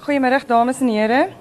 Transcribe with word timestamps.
Goedemiddag 0.00 0.46
dames 0.46 0.80
en 0.80 0.88
heren. 0.88 1.32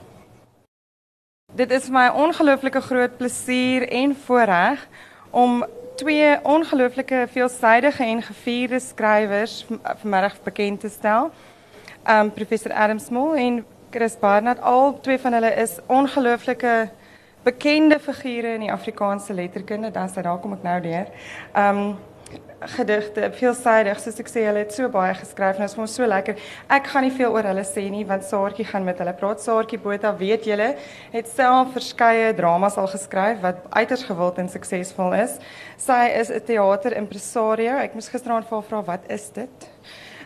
Dit 1.55 1.71
is 1.71 1.85
my 1.89 2.09
ongelooflike 2.11 2.81
groot 2.81 3.17
plesier 3.17 3.85
en 3.87 4.15
voorreg 4.25 4.87
om 5.29 5.63
twee 5.95 6.33
ongelooflike 6.43 7.27
veelsidige 7.31 8.03
en 8.03 8.21
gevierde 8.21 8.79
skrywers 8.79 9.65
vanmiddag 10.01 10.35
bekend 10.43 10.79
te 10.79 10.89
stel. 10.89 11.31
Um 12.03 12.33
professor 12.33 12.73
Adam 12.73 12.99
Small 12.99 13.35
en 13.35 13.65
Chris 13.89 14.19
Barnard, 14.19 14.61
al 14.61 14.99
twee 14.99 15.19
van 15.19 15.33
hulle 15.33 15.53
is 15.55 15.77
ongelooflike 15.87 16.89
bekende 17.43 17.99
figure 17.99 18.53
in 18.53 18.67
die 18.67 18.71
Afrikaanse 18.71 19.33
letterkunde. 19.33 19.91
Sê 19.95 20.21
daar 20.21 20.39
kom 20.39 20.59
ek 20.59 20.67
nou. 20.67 21.05
Um 21.55 21.97
gedigte, 22.75 23.29
veelsidig, 23.37 23.99
soos 24.01 24.19
ek 24.19 24.29
sê, 24.31 24.43
hulle 24.47 24.63
het 24.63 24.73
so 24.75 24.89
baie 24.91 25.13
geskryf 25.15 25.59
en 25.59 25.65
is 25.67 25.75
vir 25.77 25.83
ons 25.85 25.95
so 25.99 26.07
lekker. 26.09 26.41
Ek 26.75 26.89
gaan 26.91 27.05
nie 27.07 27.13
veel 27.15 27.31
oor 27.31 27.47
hulle 27.51 27.63
sê 27.67 27.85
nie 27.91 28.03
want 28.07 28.25
Saartjie 28.27 28.67
gaan 28.67 28.85
met 28.87 28.99
hulle 28.99 29.13
praat. 29.19 29.41
Saartjie 29.43 29.79
Botha, 29.79 30.11
weet 30.19 30.47
julle, 30.49 30.73
het 31.13 31.31
self 31.31 31.73
verskeie 31.77 32.33
dramas 32.37 32.77
al 32.81 32.89
geskryf 32.91 33.39
wat 33.45 33.63
uiters 33.71 34.03
gewild 34.07 34.41
en 34.43 34.51
suksesvol 34.51 35.15
is. 35.21 35.39
Sy 35.77 36.01
is 36.19 36.29
'n 36.29 36.43
teater-impresario. 36.45 37.77
Ek 37.79 37.93
moes 37.93 38.09
gisteraand 38.09 38.47
vir 38.47 38.63
haar 38.69 38.83
wat 38.83 39.03
is 39.09 39.29
dit? 39.29 39.69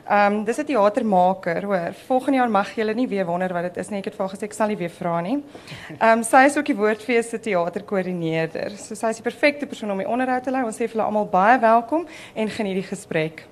Ehm 0.09 0.33
um, 0.33 0.43
dis 0.43 0.57
'n 0.57 0.65
teatermaker, 0.65 1.63
hoor. 1.63 1.93
Volgende 2.05 2.37
jaar 2.37 2.49
mag 2.49 2.75
julle 2.75 2.93
nie 2.93 3.07
weer 3.07 3.25
wonder 3.25 3.53
wat 3.53 3.61
dit 3.63 3.77
is 3.77 3.89
nie. 3.89 3.99
Ek 3.99 4.05
het 4.05 4.15
vir 4.15 4.25
haar 4.25 4.35
gesê 4.35 4.43
ek 4.43 4.53
sal 4.53 4.67
nie 4.67 4.77
weer 4.77 4.89
vra 4.89 5.21
nie. 5.21 5.43
Ehm 5.99 6.17
um, 6.17 6.23
sy 6.23 6.43
is 6.45 6.57
ook 6.57 6.65
die 6.65 6.75
woordfees 6.75 7.29
se 7.29 7.39
teaterkoördineerder. 7.39 8.71
So 8.77 8.95
sy 8.95 9.07
is 9.07 9.15
die 9.15 9.23
perfekte 9.23 9.65
persoon 9.65 9.91
om 9.91 9.97
die 9.97 10.07
onderhoud 10.07 10.43
te 10.43 10.51
lei. 10.51 10.63
Ons 10.63 10.75
sê 10.75 10.87
vir 10.87 10.91
hulle 10.91 11.03
almal 11.03 11.25
baie 11.25 11.59
welkom 11.59 12.05
en 12.35 12.49
geniet 12.49 12.75
die 12.75 12.83
gesprek. 12.83 13.47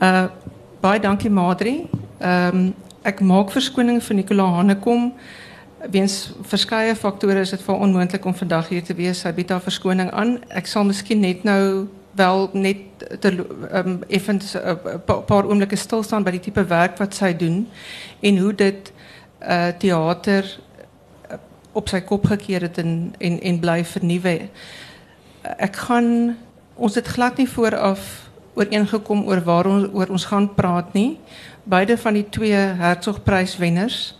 Uh 0.00 0.28
baie 0.80 1.00
dankie 1.00 1.30
Madri. 1.30 1.86
Ehm 2.20 2.56
um, 2.56 2.74
ek 3.02 3.20
maak 3.20 3.50
verskoning 3.52 4.00
vir 4.02 4.16
Nicola 4.16 4.44
Hanekom 4.48 5.12
weens 5.90 6.32
verskeie 6.42 6.94
faktore 6.96 7.40
is 7.40 7.50
dit 7.50 7.62
vir 7.62 7.74
onmoontlik 7.74 8.24
om 8.24 8.34
vandag 8.34 8.68
hier 8.68 8.82
te 8.84 8.94
wees. 8.94 9.20
Sy 9.20 9.32
bied 9.32 9.50
haar 9.50 9.62
verskoning 9.64 10.10
aan. 10.12 10.38
Ek 10.48 10.66
sal 10.70 10.84
miskien 10.84 11.20
net 11.20 11.44
nou 11.44 11.86
wel 12.14 12.48
net 12.52 13.04
ter 13.20 13.38
um, 13.72 13.98
effens 14.08 14.54
'n 14.54 14.78
uh, 14.86 15.18
paar 15.26 15.76
stil 15.76 16.02
staan 16.02 16.22
by 16.22 16.30
die 16.30 16.40
tipe 16.40 16.64
werk 16.64 16.98
wat 16.98 17.14
sy 17.14 17.32
doen 17.36 17.68
en 18.20 18.38
hoe 18.38 18.54
dit 18.54 18.92
uh 19.42 19.68
teater 19.78 20.44
uh, 21.30 21.36
op 21.72 21.88
sy 21.88 22.00
kop 22.00 22.26
gekeer 22.26 22.60
het 22.60 22.78
en 22.78 23.14
en 23.18 23.40
en 23.40 23.60
bly 23.60 23.84
vernuwe. 23.84 24.48
Ek 25.58 25.76
gaan 25.76 26.36
ons 26.74 26.94
het 26.94 27.06
glad 27.06 27.36
nie 27.36 27.48
vooraf 27.48 28.30
ooreengekom 28.54 29.26
oor 29.26 29.42
waar 29.42 29.66
ons 29.66 29.88
oor 29.92 30.08
ons 30.08 30.24
gaan 30.24 30.54
praat 30.54 30.92
nie. 30.94 31.18
Beide 31.64 31.98
van 31.98 32.14
die 32.14 32.28
twee 32.30 32.56
Hertzogpryswenners 32.78 34.14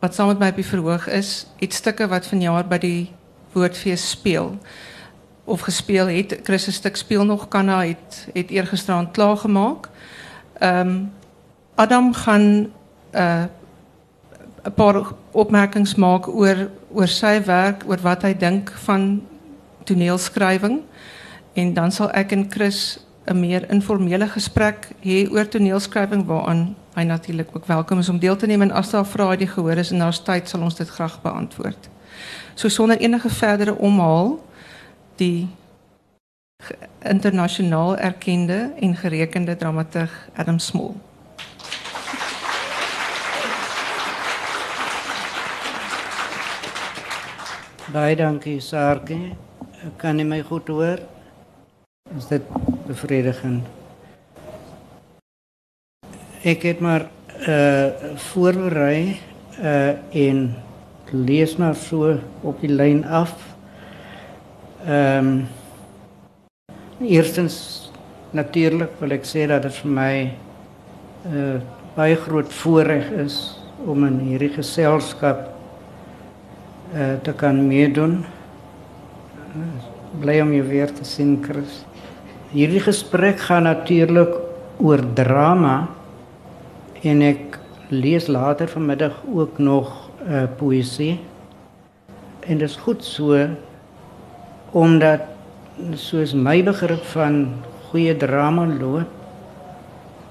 wat 0.00 0.14
saam 0.14 0.32
met 0.32 0.38
my 0.38 0.52
op 0.52 1.06
is, 1.06 1.46
iets 1.58 1.76
stukke 1.76 2.08
wat 2.08 2.26
vanjaar 2.26 2.66
by 2.68 2.78
die 2.78 3.10
Woordfees 3.52 4.10
speel 4.10 4.58
of 5.44 5.60
gespeel 5.66 6.06
het. 6.06 6.38
Chris 6.42 6.68
stuk 6.72 6.96
speel 6.96 7.24
nog 7.24 7.48
Kanna 7.48 7.82
het 7.84 8.28
het 8.32 8.50
eergisterand 8.50 9.10
klaar 9.10 9.36
gemaak. 9.36 9.88
Ehm 10.58 10.88
um, 10.88 11.12
Adam 11.74 12.12
gaan 12.14 12.42
'n 12.50 12.72
uh, 13.14 13.44
'n 14.64 14.74
paar 14.74 15.02
opmerkings 15.32 15.94
maak 15.94 16.28
oor 16.28 16.68
oor 16.92 17.08
sy 17.08 17.40
werk, 17.44 17.84
oor 17.88 17.98
wat 18.02 18.22
hy 18.22 18.34
dink 18.36 18.72
van 18.84 19.22
toneelskrywing 19.84 20.82
en 21.52 21.72
dan 21.74 21.92
sal 21.92 22.10
ek 22.10 22.32
en 22.32 22.46
Chris 22.50 22.98
'n 23.26 23.40
meer 23.40 23.70
informele 23.70 24.28
gesprek 24.28 24.90
hê 25.02 25.30
oor 25.30 25.48
toneelskrywing 25.48 26.26
waaraan 26.26 26.76
hy 27.00 27.06
natuurlik 27.08 27.48
ook 27.56 27.66
welkom 27.66 27.98
is 27.98 28.08
om 28.08 28.18
deel 28.18 28.36
te 28.36 28.46
neem 28.46 28.62
en 28.62 28.70
as 28.76 28.90
daar 28.90 29.36
die 29.36 29.48
gehoor 29.48 29.76
is 29.80 29.90
en 29.90 29.98
daar's 29.98 30.22
tyd 30.22 30.48
sal 30.48 30.60
ons 30.60 30.76
dit 30.76 30.88
graag 30.88 31.22
beantwoord. 31.22 31.88
So 32.54 32.68
sonder 32.68 32.98
enige 32.98 33.28
verdere 33.28 33.74
omhaal 33.74 34.36
die 35.16 35.48
internasionaal 37.02 37.96
erkende 37.96 38.72
en 38.80 38.96
gerekende 38.96 39.56
dramaturg 39.56 40.28
Adam 40.36 40.58
Small. 40.58 40.94
Baie 47.92 48.16
dankie 48.16 48.60
Sarkie. 48.60 49.36
Kan 49.96 50.18
jy 50.18 50.24
my 50.24 50.42
goed 50.42 50.68
hoor? 50.68 51.00
Is 52.16 52.28
dit 52.28 52.42
bevredigend? 52.86 53.79
Ek 56.42 56.62
het 56.64 56.80
maar 56.80 57.08
uh 57.48 58.16
voorberei 58.16 59.20
uh 59.60 59.92
en 60.16 60.54
lees 61.12 61.56
maar 61.56 61.74
so 61.74 62.16
op 62.40 62.60
die 62.60 62.72
lyn 62.72 63.04
af. 63.04 63.34
Ehm 64.86 65.26
um, 65.26 65.46
eerstens 67.00 67.90
natuurlik 68.30 68.92
wil 69.00 69.12
ek 69.12 69.24
sê 69.24 69.46
dat 69.48 69.62
dit 69.62 69.76
vir 69.82 69.92
my 69.92 70.14
uh 71.28 71.60
baie 71.96 72.16
groot 72.16 72.52
voorreg 72.52 73.10
is 73.20 73.60
om 73.84 74.04
in 74.04 74.18
hierdie 74.24 74.52
geselskap 74.56 75.50
uh 76.94 77.14
te 77.22 77.32
kan 77.32 77.66
meedoen. 77.68 78.24
Bly 80.20 80.40
om 80.40 80.52
jou 80.52 80.66
weer 80.68 80.92
te 80.92 81.04
sien, 81.04 81.36
Chris. 81.44 81.84
Hierdie 82.50 82.80
gesprek 82.80 83.40
gaan 83.40 83.68
natuurlik 83.68 84.40
oor 84.80 85.04
drama 85.14 85.99
en 87.02 87.22
ek 87.24 87.58
lees 87.88 88.26
later 88.28 88.68
vanmiddag 88.68 89.22
ook 89.34 89.58
nog 89.58 90.10
'n 90.26 90.32
uh, 90.32 90.44
poësie. 90.56 91.18
En 92.40 92.58
dit 92.58 92.68
is 92.68 92.76
goed 92.76 93.04
so 93.04 93.48
omdat 94.70 95.20
soos 95.94 96.34
my 96.34 96.62
begrip 96.62 97.02
van 97.02 97.48
goeie 97.88 98.16
drama 98.16 98.66
loop 98.66 99.08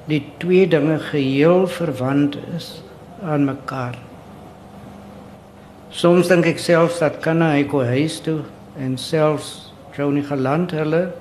die 0.05 0.23
twee 0.37 0.67
dinge 0.67 0.99
geheel 0.99 1.67
verwant 1.67 2.37
is 2.55 2.83
aan 3.23 3.45
mekaar. 3.45 3.97
Soms 5.89 6.27
dink 6.27 6.45
ek 6.45 6.59
selfs 6.59 6.99
dat 6.99 7.19
kan 7.19 7.41
hy 7.41 7.63
go 7.69 7.83
huis 7.83 8.19
toe 8.21 8.41
en 8.77 8.97
selfs 8.97 9.73
Johnny 9.97 10.21
Galant 10.21 10.71
hulle 10.71 11.11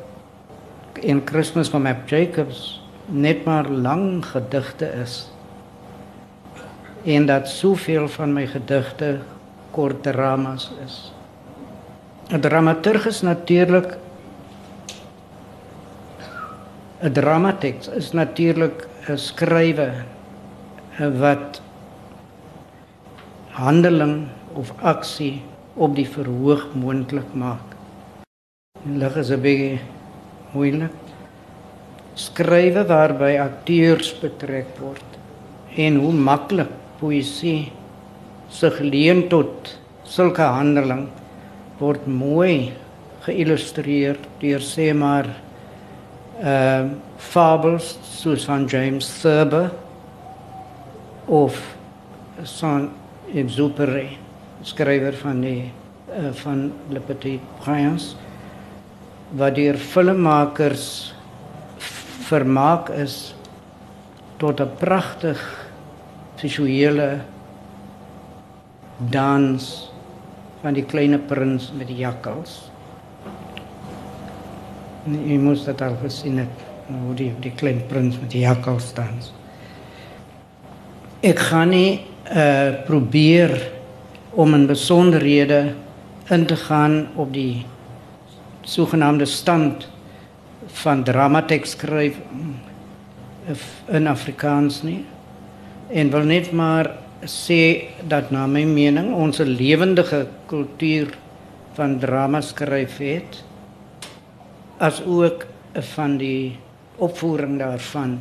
in 1.01 1.25
Kersfees 1.25 1.69
van 1.69 1.83
Map 1.83 2.09
Jacobs 2.09 2.81
net 3.07 3.45
maar 3.45 3.69
lang 3.69 4.25
gedigte 4.25 4.87
is 5.03 5.29
en 7.05 7.27
dat 7.27 7.49
soveel 7.49 8.09
van 8.09 8.33
my 8.33 8.47
gedigte 8.47 9.19
kort 9.71 10.03
dramas 10.03 10.71
is. 10.85 11.13
'n 12.31 12.41
Dramaturg 12.41 13.07
is 13.07 13.21
natuurlik 13.23 13.97
'n 17.01 17.13
dramateks 17.13 17.89
is 17.89 18.13
natuurlik 18.13 18.89
'n 19.09 19.17
skrywer 19.17 20.05
wat 20.99 21.61
handeling 23.49 24.27
of 24.53 24.73
aksie 24.83 25.43
op 25.75 25.95
die 25.95 26.09
verhoog 26.09 26.67
moontlik 26.75 27.35
maak. 27.35 27.77
Lig 28.85 29.17
is 29.17 29.31
'n 29.31 29.41
bietjie 29.41 29.81
moeilik. 30.53 30.97
Skrywe 32.15 32.85
waarby 32.87 33.39
akteurs 33.39 34.19
betrek 34.21 34.67
word 34.79 35.09
en 35.77 35.97
hoe 35.97 36.13
maklik 36.13 36.71
poësie 37.01 37.71
sig 38.51 38.81
leen 38.81 39.27
tot 39.33 39.75
sulke 40.09 40.43
handeling 40.43 41.07
word 41.79 42.07
mooi 42.07 42.73
geïllustreer 43.27 44.19
deur 44.41 44.65
sê 44.65 44.93
maar 44.97 45.29
ehm 46.39 46.95
uh, 46.95 46.97
fabels 47.19 47.97
soos 48.07 48.45
van 48.47 48.67
James 48.71 49.07
Thurber 49.21 49.73
of 51.27 51.57
Saint-Exupéry 52.47 54.17
skrywer 54.63 55.17
van 55.19 55.41
die 55.43 55.65
uh, 55.67 56.31
van 56.43 56.69
Le 56.95 57.03
Petit 57.03 57.43
Prince 57.65 58.15
wat 59.37 59.59
deur 59.59 59.77
filmmakers 59.77 60.87
vermaak 62.31 62.89
is 62.95 63.35
tot 64.39 64.61
'n 64.61 64.77
pragtig 64.79 65.68
visuele 66.39 67.19
dans 69.11 69.69
van 70.63 70.75
die 70.75 70.85
kleine 70.87 71.19
prins 71.19 71.71
met 71.79 71.91
die 71.91 72.01
jakkals. 72.03 72.59
Jy 75.09 75.39
moet 75.41 75.65
dit 75.65 75.83
al 75.83 75.97
gesien 76.03 76.43
het, 76.43 76.65
hoe 76.89 77.15
die 77.17 77.31
die 77.43 77.55
klein 77.57 77.81
prins 77.89 78.19
met 78.21 78.31
die 78.35 78.43
jakkals 78.45 78.91
dans. 78.97 79.33
Ek 81.27 81.41
gaan 81.51 81.73
nie 81.75 82.05
uh 82.29 82.85
probeer 82.85 83.55
om 84.37 84.55
in 84.55 84.67
besonderhede 84.69 85.75
in 86.29 86.45
te 86.47 86.57
gaan 86.57 87.07
op 87.17 87.33
die 87.33 87.65
sogenaamde 88.69 89.25
stand 89.25 89.89
van 90.83 91.05
dramatekst 91.05 91.79
skryf 91.79 92.19
in 93.89 94.07
Afrikaans 94.07 94.83
nie. 94.83 95.05
En 95.89 96.11
wil 96.11 96.27
net 96.29 96.53
maar 96.53 96.91
sê 97.25 97.89
dat 98.05 98.31
na 98.31 98.47
my 98.47 98.65
mening 98.65 99.15
ons 99.15 99.41
'n 99.41 99.57
lewendige 99.57 100.27
kultuur 100.47 101.17
van 101.73 101.99
drama 101.99 102.41
skryf 102.41 102.99
het 102.99 103.45
as 104.79 105.03
ook 105.03 105.47
van 105.73 106.17
die 106.17 106.59
opvoering 106.97 107.59
daarvan 107.59 108.19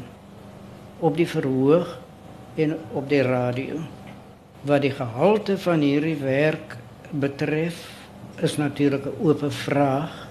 op 1.00 1.18
die 1.18 1.28
verhoog 1.28 2.00
en 2.56 2.78
op 2.94 3.10
die 3.10 3.22
radio. 3.22 3.80
Wat 4.62 4.82
die 4.82 4.92
gehalte 4.92 5.58
van 5.58 5.80
hierdie 5.80 6.18
werk 6.18 6.78
betref, 7.12 7.78
is 8.42 8.58
natuurlik 8.58 9.06
'n 9.06 9.18
oop 9.22 9.44
vraag. 9.50 10.28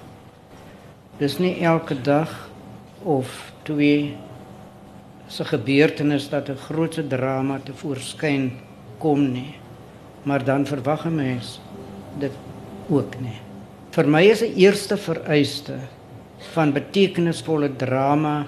Dis 1.19 1.39
nie 1.39 1.61
elke 1.61 2.01
dag 2.01 2.51
of 3.03 3.53
twee 3.63 4.17
se 5.29 5.45
gebeurtenis 5.45 6.29
dat 6.29 6.49
'n 6.49 6.57
groot 6.57 7.09
drama 7.09 7.59
te 7.59 7.73
voorskyn 7.73 8.53
kom 8.99 9.33
nie. 9.33 9.55
Maar 10.23 10.45
dan 10.45 10.67
verwag 10.67 11.07
'n 11.07 11.15
mens 11.15 11.61
dit 12.19 12.33
ook 12.89 13.21
nie. 13.21 13.41
Vir 13.91 14.09
my 14.09 14.23
is 14.23 14.43
'n 14.43 14.55
eerste 14.57 14.97
vereiste 14.97 15.79
van 16.53 16.73
betekenisvolle 16.73 17.77
drama 17.77 18.47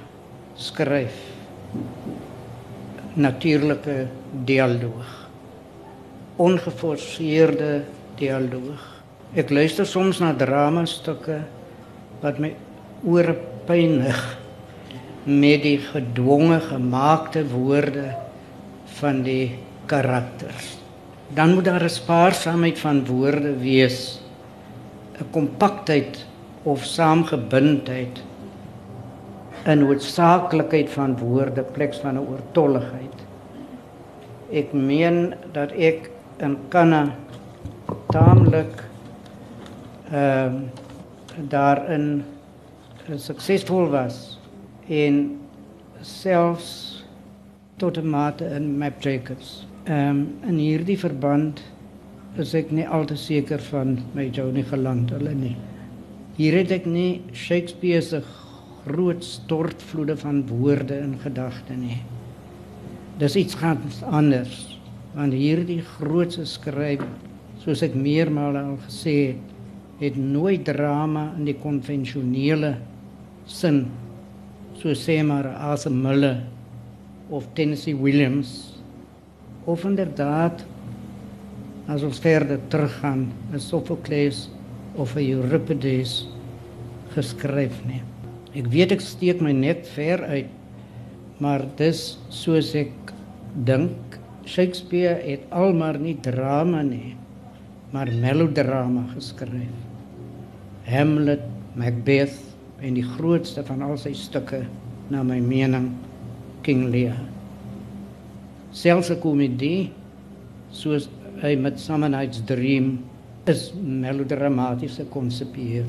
skryf 0.54 1.14
natuurlike 3.18 4.06
dialoog 4.44 5.28
ongeforseerde 6.38 7.82
dialoog 8.18 8.84
ek 9.34 9.50
luister 9.50 9.86
soms 9.86 10.20
na 10.22 10.32
drama 10.38 10.84
stukke 10.86 11.40
wat 12.22 12.38
my 12.42 12.52
ore 13.06 13.34
pynig 13.66 14.37
met 15.28 15.62
die 15.62 15.78
gedwonge 15.78 16.60
gemaakte 16.60 17.44
woorde 17.52 18.10
van 18.98 19.22
die 19.22 19.58
karakters 19.86 20.78
dan 21.28 21.54
moet 21.54 21.64
daar 21.64 21.84
'n 21.84 21.88
spaarsaamheid 21.88 22.78
van 22.78 23.06
woorde 23.06 23.58
wees 23.58 24.20
'n 25.20 25.30
kompaktheid 25.30 26.26
of 26.62 26.84
saamgebindheid 26.84 28.22
in 29.64 29.78
noodsaaklikheid 29.78 30.90
van 30.90 31.18
woorde 31.18 31.62
pleks 31.62 31.98
van 31.98 32.14
'n 32.14 32.26
oortolligheid. 32.28 33.16
Ek 34.50 34.72
meen 34.72 35.34
dat 35.52 35.70
ek 35.70 36.10
in 36.36 36.58
kanna 36.68 37.14
taamlik 38.06 38.84
ehm 40.10 40.54
uh, 40.54 40.60
daarin 41.48 42.24
suksesvol 43.16 43.88
was 43.88 44.37
en 44.88 45.38
selfs 46.00 47.04
tot 47.76 47.98
'n 47.98 48.10
mate 48.10 48.44
in 48.44 48.78
Map 48.78 49.02
Jacobs. 49.02 49.66
Ehm 49.84 50.08
um, 50.08 50.28
in 50.48 50.58
hierdie 50.58 50.98
verband 50.98 51.62
is 52.36 52.54
ek 52.54 52.70
nie 52.70 52.86
al 52.86 53.04
te 53.04 53.16
seker 53.16 53.60
van 53.70 53.98
my 54.14 54.28
Johnny 54.30 54.62
geland 54.62 55.10
hulle 55.10 55.34
nie. 55.34 55.56
Hier 56.36 56.52
het 56.52 56.70
ek 56.70 56.86
nie 56.86 57.20
Shakespeare 57.32 58.02
se 58.02 58.22
groot 58.84 59.24
stortvloede 59.24 60.16
van 60.16 60.46
woorde 60.46 60.98
in 60.98 61.18
gedagte 61.18 61.76
nie. 61.76 62.02
Dis 63.18 63.36
iets 63.36 63.54
ganz 63.54 64.02
anders. 64.02 64.78
Want 65.14 65.32
hierdie 65.32 65.80
grootse 65.82 66.44
skrywer, 66.46 67.08
soos 67.58 67.82
ek 67.82 67.94
meermale 67.94 68.58
al 68.58 68.76
gesê 68.86 69.16
het, 69.26 69.54
het 69.98 70.16
nooit 70.16 70.64
drama 70.64 71.32
in 71.36 71.44
die 71.44 71.56
konvensionele 71.58 72.76
sin 73.46 73.88
so 74.78 74.94
sê 74.94 75.22
maar 75.26 75.46
as 75.72 75.86
'n 75.86 76.02
Miller 76.02 76.38
of 77.30 77.46
Tennessee 77.54 77.94
Williams 77.94 78.78
of 79.66 79.84
inderdaad 79.84 80.64
as 81.88 82.02
ons 82.02 82.18
verder 82.20 82.60
teruggaan, 82.68 83.32
'n 83.52 83.58
Sophocles 83.58 84.50
of 84.94 85.16
'n 85.16 85.24
Euripides 85.24 86.28
geskryf 87.14 87.84
nie. 87.86 88.02
Ek 88.54 88.66
weet 88.66 88.92
ek 88.92 89.00
steek 89.00 89.40
my 89.40 89.52
nek 89.52 89.84
ver 89.86 90.22
uit, 90.24 90.50
maar 91.40 91.66
dis 91.76 92.18
soos 92.28 92.74
ek 92.74 92.92
dink 93.64 94.18
Shakespeare 94.46 95.20
het 95.24 95.42
almal 95.50 95.98
nie 95.98 96.16
drama 96.20 96.82
nie, 96.82 97.16
maar 97.92 98.06
melodrama 98.06 99.04
geskryf. 99.14 99.74
Hamlet, 100.84 101.42
Macbeth 101.74 102.47
en 102.82 102.94
die 102.94 103.06
grootste 103.16 103.64
van 103.66 103.82
al 103.82 103.96
sy 103.98 104.12
stukke 104.14 104.62
na 105.10 105.22
my 105.26 105.38
mening 105.42 105.90
King 106.62 106.88
Lear. 106.92 107.18
Selfs 108.72 109.10
'n 109.10 109.20
komedie 109.20 109.90
soos 110.70 111.08
hy 111.42 111.56
met 111.56 111.78
Summer 111.80 112.10
Night's 112.10 112.42
Dream 112.44 112.98
is 113.46 113.72
melodramaties 113.74 114.98
gekonsepieer. 115.00 115.86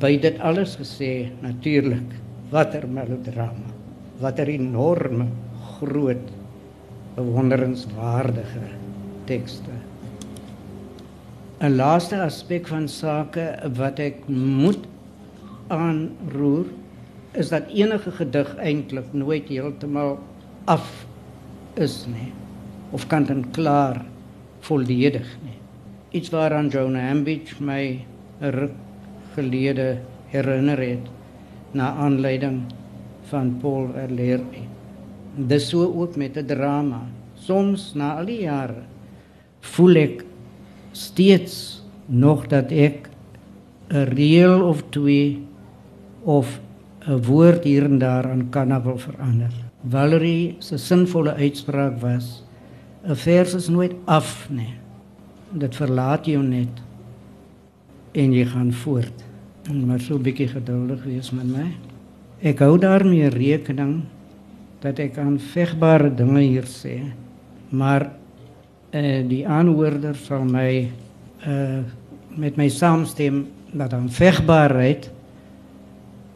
By 0.00 0.16
dit 0.18 0.38
alles 0.40 0.76
gesê, 0.76 1.30
natuurlik, 1.42 2.16
watter 2.50 2.86
melodrama, 2.86 3.70
watter 4.20 4.48
enorme, 4.48 5.28
groot, 5.78 6.32
bewonderenswaardige 7.16 8.66
tekste. 9.26 9.72
'n 11.60 11.76
Laaste 11.76 12.20
aspek 12.20 12.66
van 12.68 12.88
sake 12.88 13.46
wat 13.76 13.98
ek 13.98 14.28
moet 14.28 14.84
aanroer 15.68 16.66
is 17.32 17.48
dat 17.48 17.68
enige 17.68 18.10
gedig 18.10 18.56
eintlik 18.56 19.12
nooit 19.12 19.48
heeltemal 19.48 20.18
af 20.64 21.06
is 21.74 22.04
nie 22.08 22.32
of 22.90 23.06
kant 23.06 23.30
en 23.30 23.44
klaar 23.50 24.04
volledig 24.60 25.36
nie 25.42 25.56
iets 26.16 26.30
waaraan 26.30 26.68
Joan 26.68 26.96
Ambidge 26.96 27.58
my 27.60 28.04
ruk 28.40 28.72
gelede 29.34 29.98
herinner 30.32 30.80
het 30.80 31.08
na 31.76 31.92
aanleiding 32.00 32.62
van 33.28 33.56
Paul 33.60 33.90
Verlaine. 33.92 34.64
Dis 35.36 35.68
so 35.68 35.84
ook 35.84 36.16
met 36.16 36.36
'n 36.36 36.46
drama. 36.46 37.02
Soms 37.34 37.94
na 37.94 38.16
al 38.18 38.24
die 38.24 38.40
jare 38.40 38.82
voel 39.60 39.94
ek 39.96 40.24
steeds 40.92 41.82
nog 42.06 42.46
dat 42.46 42.70
ek 42.70 43.10
'n 43.90 44.08
reël 44.14 44.62
of 44.62 44.82
twee 44.88 45.45
of 46.26 46.60
'n 47.06 47.22
woord 47.22 47.64
hier 47.64 47.84
en 47.84 47.98
daar 47.98 48.30
aan 48.30 48.48
kan 48.50 48.82
wil 48.82 48.98
verander. 48.98 49.52
Valerie 49.88 50.56
se 50.58 50.76
sinvolle 50.76 51.34
uitspraak 51.34 52.00
was: 52.00 52.42
'n 53.06 53.14
vers 53.14 53.54
is 53.54 53.68
nooit 53.68 53.94
af 54.04 54.48
nie 54.50 54.74
dit 55.60 55.78
verlaat 55.78 56.26
jou 56.26 56.42
net 56.42 56.82
en 58.16 58.32
jy 58.32 58.44
gaan 58.48 58.72
voort. 58.82 59.24
Maar 59.66 60.00
so 60.00 60.16
'n 60.16 60.22
bietjie 60.22 60.48
geduldig 60.48 61.04
wees 61.04 61.30
met 61.30 61.46
my. 61.46 61.66
Ek 62.40 62.58
hou 62.58 62.78
daarmee 62.78 63.28
rekening 63.28 64.04
dat 64.80 64.98
ek 64.98 65.18
aan 65.18 65.38
vegbare 65.38 66.14
dinge 66.14 66.40
hier 66.40 66.64
sê, 66.64 67.12
maar 67.70 68.10
eh 68.90 69.20
uh, 69.20 69.28
die 69.28 69.46
aanhoorder 69.48 70.14
sal 70.14 70.44
my 70.44 70.90
eh 71.40 71.50
uh, 71.50 71.82
met 72.36 72.56
my 72.56 72.68
saamstem 72.68 73.46
dat 73.72 73.92
aan 73.92 74.10
vegbaarheid 74.10 75.10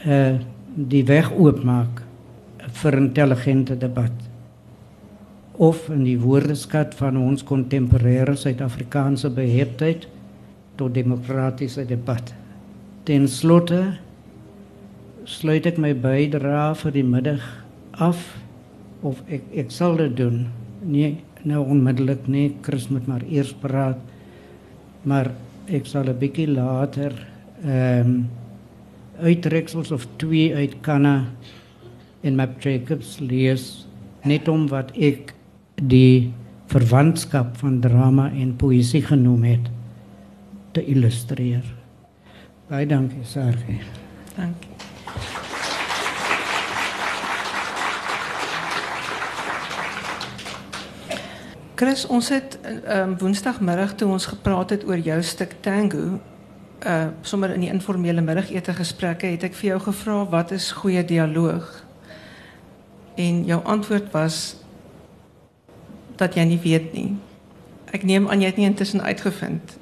uh, 0.06 0.38
die 0.74 1.04
weg 1.04 1.30
oopmaak 1.32 2.02
vir 2.80 2.96
intelligente 3.00 3.76
debat 3.76 4.12
of 5.60 5.88
in 5.92 6.06
die 6.06 6.16
woordeskat 6.20 6.94
van 6.96 7.18
ons 7.20 7.44
kontemporêre 7.44 8.32
Suid-Afrikaanse 8.38 9.28
beheptheid 9.36 10.06
tot 10.80 10.94
demokratiese 10.96 11.84
debat. 11.84 12.32
Ten 13.04 13.26
slotte 13.28 13.98
sluit 15.28 15.68
ek 15.68 15.76
my 15.76 15.92
bydrae 15.92 16.72
vir 16.80 16.94
die 16.96 17.04
middag 17.04 17.44
af 18.00 18.22
of 19.04 19.20
ek 19.28 19.44
ek 19.66 19.74
sal 19.74 20.00
dit 20.00 20.16
doen. 20.16 20.46
Nee, 20.80 21.18
nou 21.44 21.66
onmiddellik 21.74 22.24
nie, 22.28 22.54
Chris 22.64 22.88
moet 22.88 23.06
maar 23.08 23.24
eers 23.28 23.52
praat. 23.52 24.00
Maar 25.04 25.32
ek 25.68 25.86
sal 25.86 26.08
'n 26.08 26.18
bietjie 26.18 26.48
later 26.48 27.12
ehm 27.64 28.00
um, 28.00 28.39
uittreksels 29.20 29.90
of 29.90 30.06
twee 30.16 30.54
uit 30.54 30.74
Kanna 30.80 31.24
en 32.20 32.36
Map 32.36 32.60
Jacobs 32.62 33.18
lees 33.20 33.86
net 34.28 34.48
om 34.48 34.66
wat 34.68 34.92
ek 34.96 35.34
die 35.80 36.32
verwantskap 36.70 37.56
van 37.60 37.80
drama 37.80 38.28
en 38.30 38.54
poësie 38.56 39.02
genoem 39.02 39.46
het 39.48 39.70
te 40.76 40.84
illustreer. 40.84 41.64
Baie 42.70 42.86
dankie, 42.86 43.24
Sarge. 43.26 43.80
Dankie. 44.36 44.70
Chris, 51.80 52.02
ons 52.12 52.28
het 52.28 52.58
um, 52.92 53.14
woensdagmiddag 53.18 53.94
toe 53.96 54.10
ons 54.12 54.26
gepraat 54.28 54.74
het 54.74 54.82
oor 54.84 55.00
jou 55.00 55.16
stuk 55.24 55.54
Tango, 55.64 56.18
uh 56.86 57.06
sommer 57.22 57.50
in 57.54 57.60
die 57.60 57.72
informele 57.72 58.20
middagete 58.20 58.72
gesprekke 58.72 59.26
het 59.26 59.42
ek 59.44 59.54
vir 59.54 59.68
jou 59.74 59.80
gevra 59.80 60.24
wat 60.32 60.50
is 60.50 60.70
goeie 60.72 61.04
dialoog? 61.04 61.84
En 63.20 63.44
jou 63.44 63.60
antwoord 63.64 64.12
was 64.12 64.56
dat 66.16 66.34
jy 66.34 66.44
nie 66.44 66.60
weet 66.62 66.92
nie. 66.92 67.16
Ek 67.92 68.02
neem 68.02 68.28
aan 68.28 68.40
jy 68.40 68.46
het 68.52 68.56
nie 68.56 68.68
intussen 68.68 69.02
uitgevind. 69.02 69.76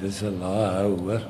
Dit 0.00 0.02
is 0.02 0.20
'n 0.22 0.38
lae 0.40 0.82
hoor. 0.82 1.22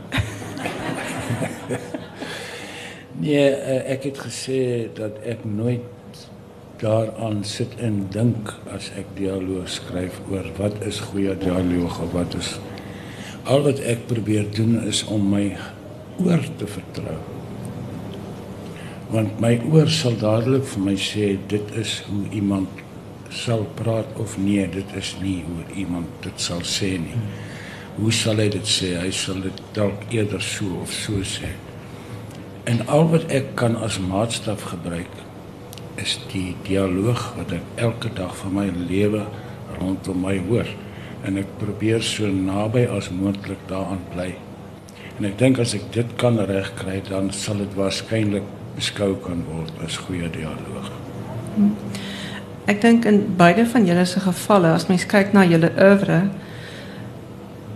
nee, 3.24 3.50
eh, 3.50 3.92
ek 3.92 4.02
het 4.02 4.18
gesê 4.18 4.88
dat 4.94 5.18
ek 5.24 5.44
nooit 5.44 5.82
daaraan 6.80 7.44
sit 7.44 7.76
en 7.84 8.06
dink 8.12 8.54
as 8.72 8.90
ek 8.96 9.08
dialoog 9.18 9.68
skryf 9.68 10.20
oor 10.32 10.48
wat 10.58 10.80
is 10.88 11.00
goeie 11.10 11.36
dialoog 11.38 12.00
of 12.04 12.12
wat 12.16 12.34
is 12.40 12.54
al 13.44 13.64
wat 13.64 13.80
ek 13.88 14.06
probeer 14.10 14.48
doen 14.54 14.80
is 14.88 15.02
om 15.08 15.30
my 15.32 15.44
oor 16.20 16.42
te 16.60 16.66
vertrou. 16.68 17.16
Want 19.10 19.40
my 19.42 19.56
oor 19.72 19.88
sal 19.90 20.18
dadelik 20.20 20.66
vir 20.74 20.84
my 20.90 20.96
sê 21.00 21.32
dit 21.50 21.72
is 21.80 21.96
hoe 22.10 22.26
iemand 22.36 22.84
sal 23.30 23.64
praat 23.78 24.10
of 24.22 24.36
nee, 24.38 24.66
dit 24.70 24.92
is 24.98 25.14
nie 25.22 25.40
hoe 25.46 25.64
iemand 25.78 26.10
dit 26.24 26.42
sal 26.42 26.62
sê 26.66 26.92
nie. 27.00 27.16
Hoe 27.96 28.12
sal 28.14 28.42
hy 28.42 28.48
dit 28.52 28.70
sê? 28.70 28.92
Hy 29.00 29.10
sal 29.14 29.40
dit 29.46 29.64
dalk 29.76 30.06
eerder 30.14 30.42
so 30.44 30.82
of 30.84 30.92
so 30.94 31.24
sê. 31.26 31.50
En 32.70 32.84
al 32.92 33.08
wat 33.10 33.26
ek 33.34 33.54
kan 33.58 33.78
as 33.82 33.98
maatstaf 34.02 34.68
gebruik 34.74 35.10
is 36.02 36.18
die 36.32 36.56
dialoog 36.66 37.34
wat 37.36 37.52
ek 37.52 37.82
elke 37.86 38.10
dag 38.16 38.32
van 38.42 38.54
my 38.54 38.68
lewe 38.88 39.24
rondom 39.78 40.22
my 40.24 40.36
hoor 40.48 40.68
en 41.26 41.36
ek 41.40 41.58
probeer 41.60 42.02
so 42.04 42.28
naby 42.28 42.86
as 42.88 43.10
moontlik 43.12 43.60
daaraan 43.68 44.00
bly. 44.14 44.30
En 45.18 45.26
ek 45.28 45.36
dink 45.40 45.58
as 45.60 45.74
ek 45.76 45.90
dit 45.92 46.14
kan 46.20 46.38
regkry, 46.48 47.02
dan 47.04 47.28
sal 47.36 47.60
dit 47.60 47.74
waarskynlik 47.76 48.46
beskou 48.76 49.12
kan 49.20 49.42
word 49.50 49.82
as 49.84 49.98
goeie 50.06 50.30
dialoog. 50.32 50.88
Ek 52.70 52.80
dink 52.80 53.04
in 53.08 53.22
beide 53.36 53.66
van 53.68 53.84
julle 53.88 54.06
se 54.08 54.22
gevalle 54.24 54.72
as 54.72 54.88
mens 54.88 55.04
kyk 55.10 55.34
na 55.36 55.44
julle 55.44 55.72
oeuvre 55.74 56.22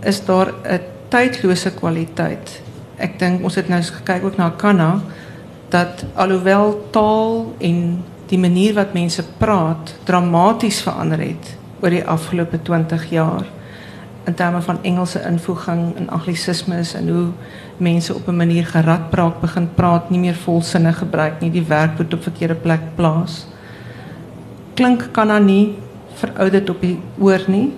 is 0.08 0.20
daar 0.24 0.54
'n 0.64 0.80
tydlose 1.10 1.70
kwaliteit. 1.76 2.60
Ek 2.96 3.18
dink 3.18 3.44
ons 3.44 3.54
het 3.54 3.68
nou 3.68 3.82
gekyk 3.82 4.24
ook 4.24 4.36
na 4.36 4.50
Kanna 4.56 5.02
dat 5.68 6.04
alhoewel 6.14 6.88
taal 6.90 7.54
en 7.58 8.04
die 8.28 8.38
manier 8.38 8.74
wat 8.74 8.94
mense 8.94 9.24
praat 9.38 9.94
dramaties 10.04 10.82
verander 10.82 11.18
het 11.18 11.56
oor 11.80 11.90
die 11.90 12.04
afgelope 12.04 12.62
20 12.62 13.10
jaar 13.10 13.44
in 14.24 14.34
terme 14.34 14.62
van 14.62 14.78
Engelse 14.82 15.20
invoeging 15.28 15.96
en 15.96 16.08
anglisismes 16.08 16.94
en 16.94 17.08
hoe 17.08 17.26
mense 17.76 18.14
op 18.14 18.28
'n 18.28 18.36
manier 18.36 18.66
geradpraat 18.66 19.40
begin 19.40 19.68
praat, 19.74 20.10
nie 20.10 20.18
meer 20.18 20.34
volsinne 20.34 20.92
gebruik 20.92 21.40
nie, 21.40 21.50
die 21.50 21.64
werkwoord 21.64 22.14
op 22.14 22.22
verkeerde 22.22 22.54
plek 22.54 22.80
plaas. 22.94 23.46
Klink 24.74 25.08
kan 25.12 25.28
dan 25.28 25.44
nie 25.44 25.74
verouderd 26.14 26.70
op 26.70 26.80
die 26.80 26.98
oor 27.18 27.40
nie. 27.46 27.72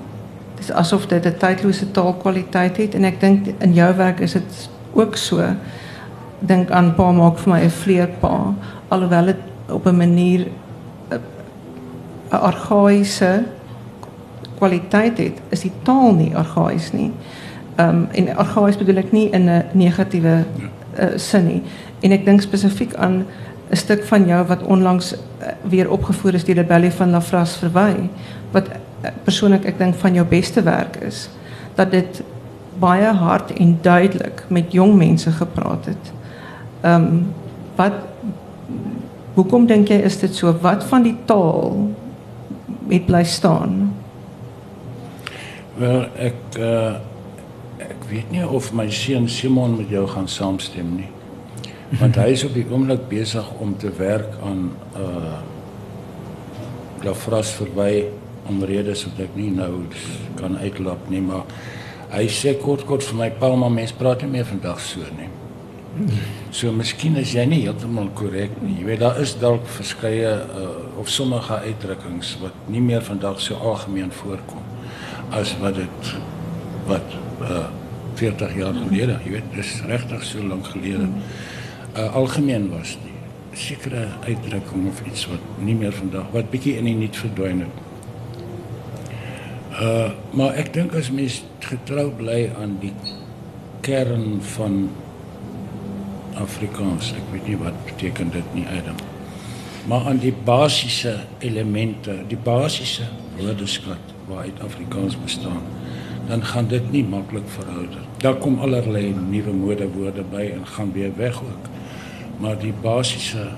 Dit 0.54 0.64
is 0.64 0.72
asof 0.72 1.06
dit 1.06 1.26
'n 1.26 1.36
tydlose 1.38 1.90
taalkwaliteit 1.90 2.76
het 2.76 2.94
en 2.94 3.04
ek 3.04 3.20
dink 3.20 3.46
in 3.58 3.72
jou 3.72 3.96
werk 3.96 4.20
is 4.20 4.32
dit 4.32 4.68
ook 4.92 5.16
so. 5.16 5.44
Dink 6.38 6.70
aan 6.70 6.94
pa 6.94 7.12
maak 7.12 7.38
vir 7.38 7.52
my 7.52 7.60
'n 7.60 7.70
vleerpa 7.70 8.54
alhoewel 8.88 9.24
dit 9.24 9.42
op 9.68 9.86
'n 9.86 9.96
manier 9.96 10.46
'n 11.10 11.20
argaïese 12.30 13.44
kwaliteit 14.58 15.18
het, 15.18 15.40
is 15.48 15.60
die 15.60 15.72
taal 15.82 16.14
nie 16.14 16.36
argaïs 16.36 16.92
nie. 16.92 17.10
Um, 17.76 18.08
en 18.12 18.28
bedoel 18.78 18.96
ek 18.96 19.12
nie 19.12 19.28
in 19.30 19.50
'n 19.50 19.64
negatiewe 19.72 20.44
uh, 20.98 21.04
sin 21.16 21.46
nie. 21.46 21.62
En 22.00 22.12
ek 22.12 22.24
dink 22.24 22.40
spesifiek 22.40 22.94
aan 22.94 23.26
'n 23.70 23.76
stuk 23.76 24.04
van 24.04 24.26
jou 24.26 24.46
wat 24.46 24.62
onlangs 24.62 25.12
uh, 25.12 25.18
weer 25.68 25.90
opgevoer 25.90 26.34
is 26.34 26.44
die 26.44 26.64
Belly 26.64 26.90
van 26.90 27.10
Lafras 27.10 27.56
verwy 27.56 28.08
wat 28.50 28.68
uh, 28.68 29.10
persoonlik 29.24 29.64
ek 29.64 29.78
dink 29.78 29.94
van 29.94 30.14
jou 30.14 30.26
beste 30.26 30.62
werk 30.62 30.96
is 30.96 31.28
dat 31.74 31.90
dit 31.90 32.22
baie 32.78 33.12
hard 33.12 33.52
en 33.52 33.78
duidelik 33.82 34.44
met 34.48 34.72
jong 34.72 34.96
mense 34.96 35.30
gepraat 35.30 35.84
het. 35.84 36.12
Ehm 36.80 37.02
um, 37.02 37.26
wat 37.76 37.92
hoekom 39.36 39.66
dink 39.68 39.92
jy 39.92 40.00
is 40.08 40.18
dit 40.22 40.34
so? 40.34 40.52
Wat 40.62 40.84
van 40.90 41.04
die 41.06 41.16
taal 41.28 41.90
het 42.88 43.06
bly 43.08 43.22
staan? 43.28 43.84
Wel, 45.76 46.08
ek 46.16 46.58
uh 46.60 46.96
ek 47.76 48.06
weet 48.08 48.30
nie 48.32 48.40
of 48.40 48.70
my 48.72 48.86
seun 48.90 49.26
Simon 49.28 49.74
met 49.76 49.90
jou 49.92 50.06
gaan 50.08 50.28
saamstem 50.32 50.94
nie. 50.96 51.10
Want 52.00 52.16
hy 52.16 52.30
is 52.32 52.44
op 52.46 52.54
die 52.56 52.64
oomblik 52.70 53.04
besig 53.10 53.50
om 53.60 53.74
te 53.78 53.92
werk 53.98 54.38
aan 54.42 54.70
uh 54.96 55.36
Lafras 57.04 57.52
verby 57.58 58.06
omredes 58.48 59.04
wat 59.06 59.20
ek 59.26 59.36
nie 59.36 59.50
nou 59.54 59.84
kan 60.40 60.56
uitlap 60.58 61.10
nie, 61.12 61.20
maar 61.20 61.44
hy 62.14 62.24
sê 62.32 62.56
kort 62.58 62.86
kort 62.88 63.04
vir 63.04 63.20
my 63.20 63.28
pa, 63.36 63.52
maar 63.54 63.74
mense 63.74 63.94
praat 63.98 64.24
nie 64.24 64.38
meer 64.38 64.48
vandag 64.48 64.80
so 64.82 65.04
nie. 65.18 65.28
So 66.52 66.72
miskien 66.72 67.16
is 67.16 67.32
jy 67.32 67.44
nie 67.48 67.62
heeltemal 67.62 68.10
korrek 68.16 68.52
nie. 68.60 68.74
Jy 68.80 68.86
weet 68.90 69.00
daar 69.00 69.20
is 69.22 69.32
dalk 69.40 69.64
verskeie 69.78 70.32
uh, 70.44 70.68
of 71.00 71.08
sommige 71.12 71.56
uitdrukkings 71.64 72.34
wat 72.42 72.56
nie 72.72 72.82
meer 72.84 73.04
vandag 73.04 73.40
so 73.40 73.56
algemeen 73.56 74.12
voorkom 74.12 74.64
as 75.34 75.54
wat 75.62 75.78
dit 75.80 76.10
wat 76.86 77.16
uh, 77.42 77.66
40 78.16 78.54
jaar 78.56 78.76
gelede, 78.76 79.18
jy 79.24 79.32
weet, 79.34 79.48
dis 79.56 79.72
regtig 79.88 80.22
so 80.24 80.44
lank 80.44 80.68
gelede. 80.72 81.08
Uh, 81.96 82.06
algemeen 82.16 82.70
was 82.72 82.94
nie. 83.04 83.16
Sekere 83.56 84.06
uitdrukking 84.24 84.86
of 84.88 85.00
iets 85.08 85.26
wat 85.32 85.42
nie 85.64 85.74
meer 85.76 85.92
vandag 85.96 86.28
wat 86.32 86.52
bietjie 86.52 86.76
in 86.80 86.88
die 86.88 86.96
niet 86.96 87.16
verdwyn 87.16 87.64
het. 87.64 87.82
Uh 89.76 90.10
maar 90.36 90.56
ek 90.60 90.72
dink 90.72 90.94
as 90.96 91.08
mens 91.12 91.42
getrou 91.64 92.10
bly 92.16 92.50
aan 92.60 92.76
die 92.80 92.92
kern 93.84 94.38
van 94.56 94.86
Afrikaans, 96.40 97.12
ek 97.16 97.28
weet 97.32 97.46
nie 97.46 97.58
wat 97.60 97.76
beteken 97.84 98.30
dit 98.30 98.54
nie 98.54 98.66
Adam. 98.66 98.98
Maar 99.86 100.08
aan 100.10 100.18
die 100.18 100.34
basiese 100.44 101.18
elemente, 101.38 102.16
die 102.28 102.38
basiese 102.38 103.06
woordeskat 103.38 104.14
waaruit 104.26 104.60
Afrikaans 104.60 105.16
bestaan, 105.22 105.62
dan 106.28 106.42
gaan 106.44 106.66
dit 106.68 106.90
nie 106.90 107.04
maklik 107.04 107.48
verouder. 107.48 108.02
Daar 108.18 108.34
kom 108.34 108.58
allerlei 108.58 109.14
nuwe 109.30 109.52
modewoorde 109.52 110.24
by 110.30 110.50
en 110.54 110.66
gaan 110.66 110.92
weer 110.92 111.12
weg 111.16 111.38
ook. 111.42 111.70
Maar 112.42 112.58
die 112.58 112.74
basiese 112.82 113.48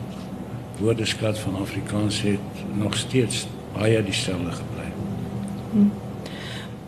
woordeskat 0.78 1.38
van 1.38 1.56
Afrikaans 1.60 2.22
het 2.22 2.64
nog 2.74 2.96
steeds 2.96 3.46
baie 3.78 4.02
dieselfde 4.04 4.52
gebly. 4.52 4.92
Hmm. 5.70 5.92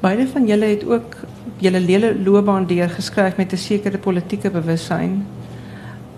Beide 0.00 0.28
van 0.28 0.47
julle 0.47 0.64
het 0.64 0.85
ook 0.87 1.16
julle 1.59 1.78
hele 1.78 2.16
loopbaan 2.25 2.66
deurgeskryf 2.66 3.37
met 3.37 3.52
'n 3.52 3.56
sekere 3.56 3.99
politieke 3.99 4.50
bewussyn. 4.50 5.26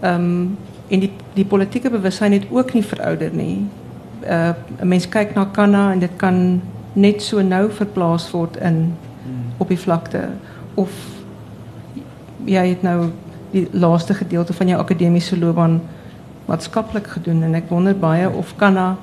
Ehm 0.02 0.14
um, 0.14 0.59
en 0.92 1.00
die 1.00 1.11
die 1.35 1.44
politieke 1.49 1.90
bewussyn 1.90 2.35
het 2.35 2.47
ook 2.50 2.75
nie 2.75 2.85
verouder 2.85 3.30
nie. 3.32 3.64
Uh 4.23 4.52
'n 4.80 4.88
mens 4.88 5.09
kyk 5.09 5.35
na 5.35 5.44
Kanna 5.44 5.92
en 5.92 5.99
dit 5.99 6.11
kan 6.16 6.61
net 6.92 7.23
so 7.23 7.40
nou 7.42 7.71
verplaas 7.71 8.30
word 8.30 8.56
in 8.56 8.94
op 9.59 9.68
die 9.68 9.78
vlakte 9.78 10.28
of 10.75 10.90
jy 12.44 12.64
het 12.68 12.82
nou 12.82 13.11
die 13.52 13.68
laaste 13.71 14.14
gedeelte 14.14 14.52
van 14.52 14.68
jou 14.68 14.80
akademiese 14.80 15.38
loopbaan 15.38 15.80
maatskaplik 16.49 17.06
gedoen 17.06 17.42
en 17.42 17.54
ek 17.54 17.68
wonder 17.71 17.94
baie 17.97 18.30
of 18.30 18.56
Kanna 18.56 18.97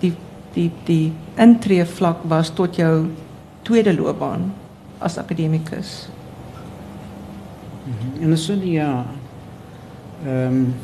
die 0.00 0.14
die 0.54 0.70
die 0.84 1.12
intree 1.38 1.84
vlak 1.86 2.24
was 2.28 2.50
tot 2.50 2.76
jou 2.76 3.06
tweede 3.62 3.94
loopbaan 3.94 4.50
as 4.98 5.18
akademikus. 5.18 6.08
En 8.20 8.36
so 8.38 8.54
ja. 8.54 9.04
Ehm 10.24 10.46
um, 10.46 10.74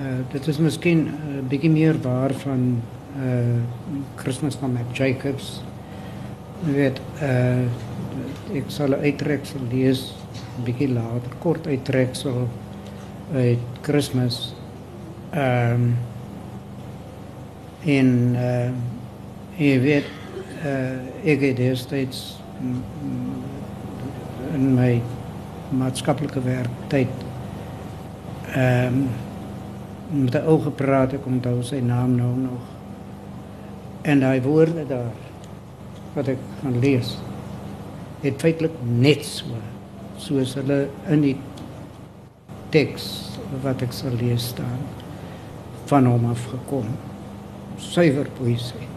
uh, 0.00 0.18
dit 0.32 0.46
is 0.46 0.58
miskien 0.58 0.98
'n 0.98 1.06
uh, 1.06 1.48
bietjie 1.48 1.70
meer 1.70 2.00
waar 2.02 2.32
van 2.34 2.82
uh 3.18 3.62
Christmas 4.14 4.54
van 4.54 4.72
Mac 4.72 4.96
Jacobs. 4.96 5.62
Jy 6.64 6.72
weet 6.72 7.00
uh 7.22 8.58
ek 8.58 8.64
sal 8.66 8.88
'n 8.88 9.02
uittreksel 9.06 9.60
lees 9.70 10.14
'n 10.58 10.64
bietjie 10.64 10.88
later, 10.88 11.30
kort 11.38 11.66
uittreksel 11.66 12.48
uit 13.34 13.62
Christmas. 13.82 14.54
Ehm 15.30 15.72
um, 15.72 15.96
in 17.84 18.34
uh 18.34 18.70
jy 19.56 19.80
weet 19.80 20.10
uh 20.64 21.30
ek 21.30 21.40
het 21.40 21.56
destyds 21.56 22.40
in 24.54 24.74
my 24.74 25.02
maatskaplike 25.70 26.42
werk 26.42 26.74
tyd 26.88 27.25
ehm 28.54 28.94
um, 28.94 29.08
met 30.22 30.34
'n 30.34 30.46
ou 30.46 30.60
gepraat 30.62 31.12
ek 31.12 31.26
onthou 31.26 31.62
sy 31.62 31.80
naam 31.82 32.14
nou 32.14 32.36
nog 32.36 32.64
en 34.02 34.20
daai 34.20 34.40
woorde 34.42 34.86
daar 34.86 35.16
wat 36.14 36.28
ek 36.28 36.38
gaan 36.62 36.78
lees 36.78 37.18
het 38.20 38.40
feitelik 38.40 38.76
net 38.82 39.24
so 39.24 39.44
soos 40.16 40.54
hulle 40.54 40.86
in 41.12 41.20
die 41.20 41.36
teks 42.74 43.04
wat 43.62 43.82
ek 43.84 43.94
sal 43.94 44.14
lees 44.20 44.50
staan 44.54 44.82
van 45.86 46.06
hom 46.10 46.24
af 46.30 46.42
gekom. 46.50 46.88
Suiwer 47.78 48.26
poësie. 48.38 48.88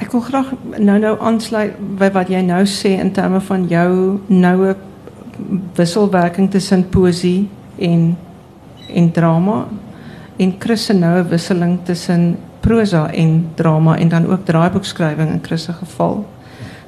Ek 0.00 0.12
wil 0.12 0.22
graag 0.24 0.52
nou 0.78 0.96
nou 1.02 1.14
aansluit 1.20 1.76
by 2.00 2.08
wat 2.14 2.30
jy 2.32 2.40
nou 2.46 2.62
sê 2.70 2.94
in 3.00 3.12
terme 3.16 3.42
van 3.44 3.66
jou 3.68 3.90
noue 4.28 4.74
wisselwerking 5.74 6.50
tussen 6.50 6.88
poësie 6.88 7.48
en 7.78 8.16
en 8.94 9.10
drama 9.10 9.66
en 10.36 10.54
Chris 10.58 10.84
se 10.84 11.24
wisseling 11.28 11.78
tussen 11.82 12.36
prosa 12.60 13.10
en 13.10 13.48
drama 13.54 13.96
en 13.96 14.08
dan 14.08 14.26
ook 14.26 14.44
draaiboekskrywing 14.44 15.30
in 15.30 15.40
Chris 15.42 15.62
se 15.62 15.72
geval 15.72 16.26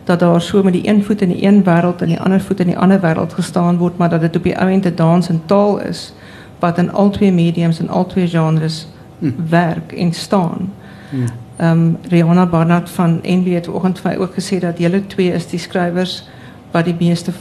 dat 0.04 0.20
daar 0.20 0.40
so 0.40 0.62
met 0.62 0.72
die 0.72 0.88
een 0.88 1.04
voet 1.04 1.22
in 1.22 1.28
die 1.28 1.44
een 1.44 1.64
wêreld 1.64 2.00
en 2.00 2.08
die 2.08 2.20
ander 2.20 2.40
voet 2.40 2.60
in 2.60 2.66
die 2.66 2.78
ander 2.78 3.00
wêreld 3.00 3.34
gestaan 3.34 3.76
word 3.76 3.96
maar 3.96 4.08
dat 4.08 4.20
dit 4.20 4.36
op 4.36 4.42
die 4.42 4.58
ou 4.58 4.70
end 4.70 4.86
'n 4.86 4.92
dans 4.94 5.28
en 5.28 5.42
taal 5.46 5.80
is 5.80 6.12
wat 6.58 6.78
in 6.78 6.92
al 6.92 7.10
twee 7.10 7.32
mediums 7.32 7.78
en 7.78 7.88
al 7.88 8.06
twee 8.06 8.28
genres 8.28 8.86
hm. 9.18 9.30
werk 9.48 9.92
en 9.92 10.12
staan. 10.12 10.72
Hm. 11.10 11.16
Um, 11.60 11.96
Rihanna 12.08 12.46
Barnard 12.46 12.90
van 12.90 13.18
NB 13.22 13.54
het 13.54 13.66
vanoggend 13.66 14.00
vir 14.00 14.18
ook 14.18 14.34
gesê 14.34 14.58
dat 14.58 14.78
julle 14.78 15.06
twee 15.06 15.32
is 15.32 15.46
die 15.46 15.58
skrywers 15.58 16.28
wat 16.70 16.84
die 16.84 16.96
meeste 16.98 17.32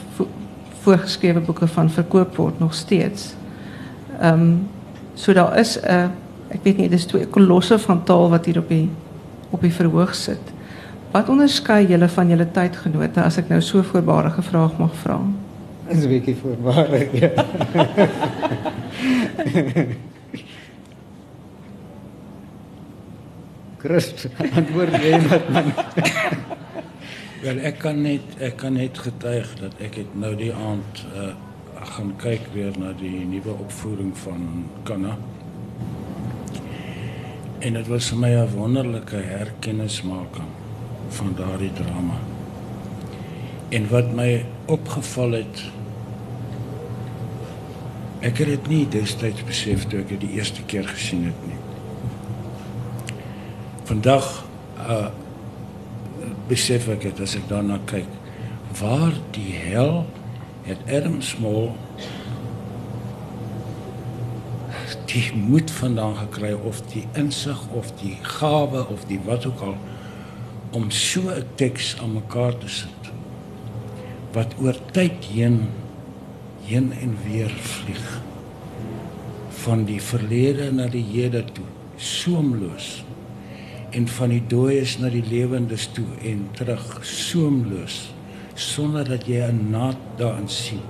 voorgeskrewe 0.88 1.44
boeke 1.44 1.68
van 1.68 1.90
verkoop 1.92 2.36
word 2.40 2.60
nog 2.64 2.74
steeds. 2.74 3.34
Ehm 4.20 4.42
um, 4.42 4.68
so 5.18 5.34
daar 5.34 5.58
is 5.60 5.78
'n 5.82 6.12
ek 6.50 6.64
weet 6.64 6.78
nie 6.78 6.90
dis 6.90 7.06
twee 7.06 7.26
kolosse 7.28 7.80
van 7.80 8.04
taal 8.04 8.30
wat 8.30 8.46
hier 8.46 8.58
op 8.58 8.70
die 8.70 8.90
op 9.52 9.62
die 9.62 9.74
verhoog 9.74 10.16
sit. 10.16 10.54
Wat 11.12 11.30
onderskei 11.30 11.88
julle 11.88 12.08
van 12.08 12.30
julle 12.30 12.48
tydgenote 12.52 13.22
as 13.24 13.38
ek 13.38 13.50
nou 13.50 13.62
so 13.62 13.84
voorbarige 13.84 14.42
vraag 14.42 14.78
mag 14.78 14.96
vra? 15.04 15.20
Is 15.88 16.04
'n 16.04 16.10
bietjie 16.10 16.36
voorbarig. 16.36 17.12
Ja. 17.20 17.30
Christ, 23.78 24.28
antwoord 24.56 24.96
jy 25.04 25.18
net 25.30 25.50
man. 25.50 25.72
Wel 27.42 27.60
ek 27.70 27.78
kan 27.84 28.00
net 28.02 28.40
ek 28.42 28.56
kan 28.58 28.74
net 28.74 28.98
getuig 28.98 29.50
dat 29.60 29.76
ek 29.84 30.00
het 30.02 30.16
nou 30.18 30.32
die 30.38 30.54
aand 30.54 31.04
uh, 31.14 31.34
gaan 31.94 32.16
kyk 32.18 32.48
weer 32.54 32.74
na 32.82 32.94
die 32.98 33.26
nuwe 33.30 33.54
opvoering 33.54 34.16
van 34.18 34.66
Kanna. 34.88 35.18
En 37.60 37.78
dit 37.78 37.88
was 37.88 38.10
vir 38.10 38.18
my 38.24 38.32
'n 38.34 38.56
wonderlike 38.56 39.22
herkennismaking 39.22 40.50
van 41.10 41.36
daardie 41.38 41.74
drama. 41.74 42.18
En 43.70 43.90
wat 43.90 44.14
my 44.16 44.46
opgeval 44.66 45.32
het 45.32 45.64
ek 48.20 48.38
het 48.38 48.48
dit 48.48 48.68
nie 48.68 48.88
destyds 48.90 49.44
besef 49.46 49.86
toe 49.86 50.00
ek 50.00 50.10
dit 50.10 50.22
die 50.26 50.34
eerste 50.40 50.64
keer 50.66 50.88
gesien 50.88 51.26
het 51.30 51.46
nie 51.46 51.62
vandag 53.86 54.44
uh 54.80 55.08
besef 56.48 56.88
ek 56.94 57.02
dit 57.10 57.20
as 57.24 57.36
ek 57.40 57.48
daarna 57.50 57.80
kyk 57.90 58.10
waar 58.80 59.16
die 59.36 59.54
hel 59.56 60.06
het 60.68 60.80
Adam 60.92 61.22
Small 61.22 61.72
die 65.08 65.32
moed 65.34 65.72
vandaan 65.72 66.16
gekry 66.20 66.54
of 66.68 66.82
die 66.92 67.06
insig 67.20 67.60
of 67.76 67.92
die 68.02 68.18
gawe 68.40 68.84
of 68.94 69.06
die 69.08 69.20
wat 69.26 69.48
ook 69.48 69.64
al 69.72 69.78
om 70.76 70.92
so 70.92 71.30
'n 71.32 71.46
teks 71.56 71.96
aan 72.02 72.14
mekaar 72.14 72.58
te 72.58 72.70
sit 72.70 73.12
wat 74.34 74.54
oor 74.62 74.76
tyd 74.92 75.24
heen 75.32 75.68
heen 76.68 76.92
en 77.02 77.18
weer 77.24 77.50
vlieg. 77.50 78.22
Van 79.64 79.86
die 79.88 80.02
verlede 80.02 80.72
na 80.72 80.88
die 80.92 81.04
hede 81.04 81.44
toe 81.56 81.66
soemloos 81.98 83.04
en 83.92 84.08
van 84.08 84.30
die 84.30 84.44
dooies 84.48 84.98
na 85.00 85.10
die 85.10 85.24
lewendes 85.24 85.88
toe 85.96 86.08
en 86.28 86.48
terug 86.58 86.86
soemloos 87.08 87.98
sonder 88.58 89.08
dat 89.08 89.28
jy 89.28 89.42
'n 89.48 89.70
naad 89.72 89.98
daarin 90.18 90.50
sien 90.50 90.82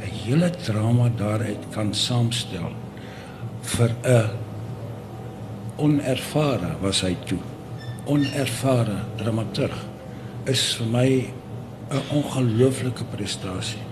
'n 0.00 0.10
hele 0.24 0.50
drama 0.50 1.08
daaruit 1.08 1.62
kan 1.70 1.94
saamstel 1.94 2.72
vir 3.62 3.90
'n 4.04 4.30
onervare 5.76 6.76
was 6.80 7.00
hy 7.00 7.16
toe 7.24 7.42
onervare 8.04 8.98
dramaturg 9.16 9.84
is 10.44 10.74
vir 10.78 10.86
my 10.86 11.10
'n 11.90 12.02
ongelooflike 12.10 13.04
prestasie 13.04 13.82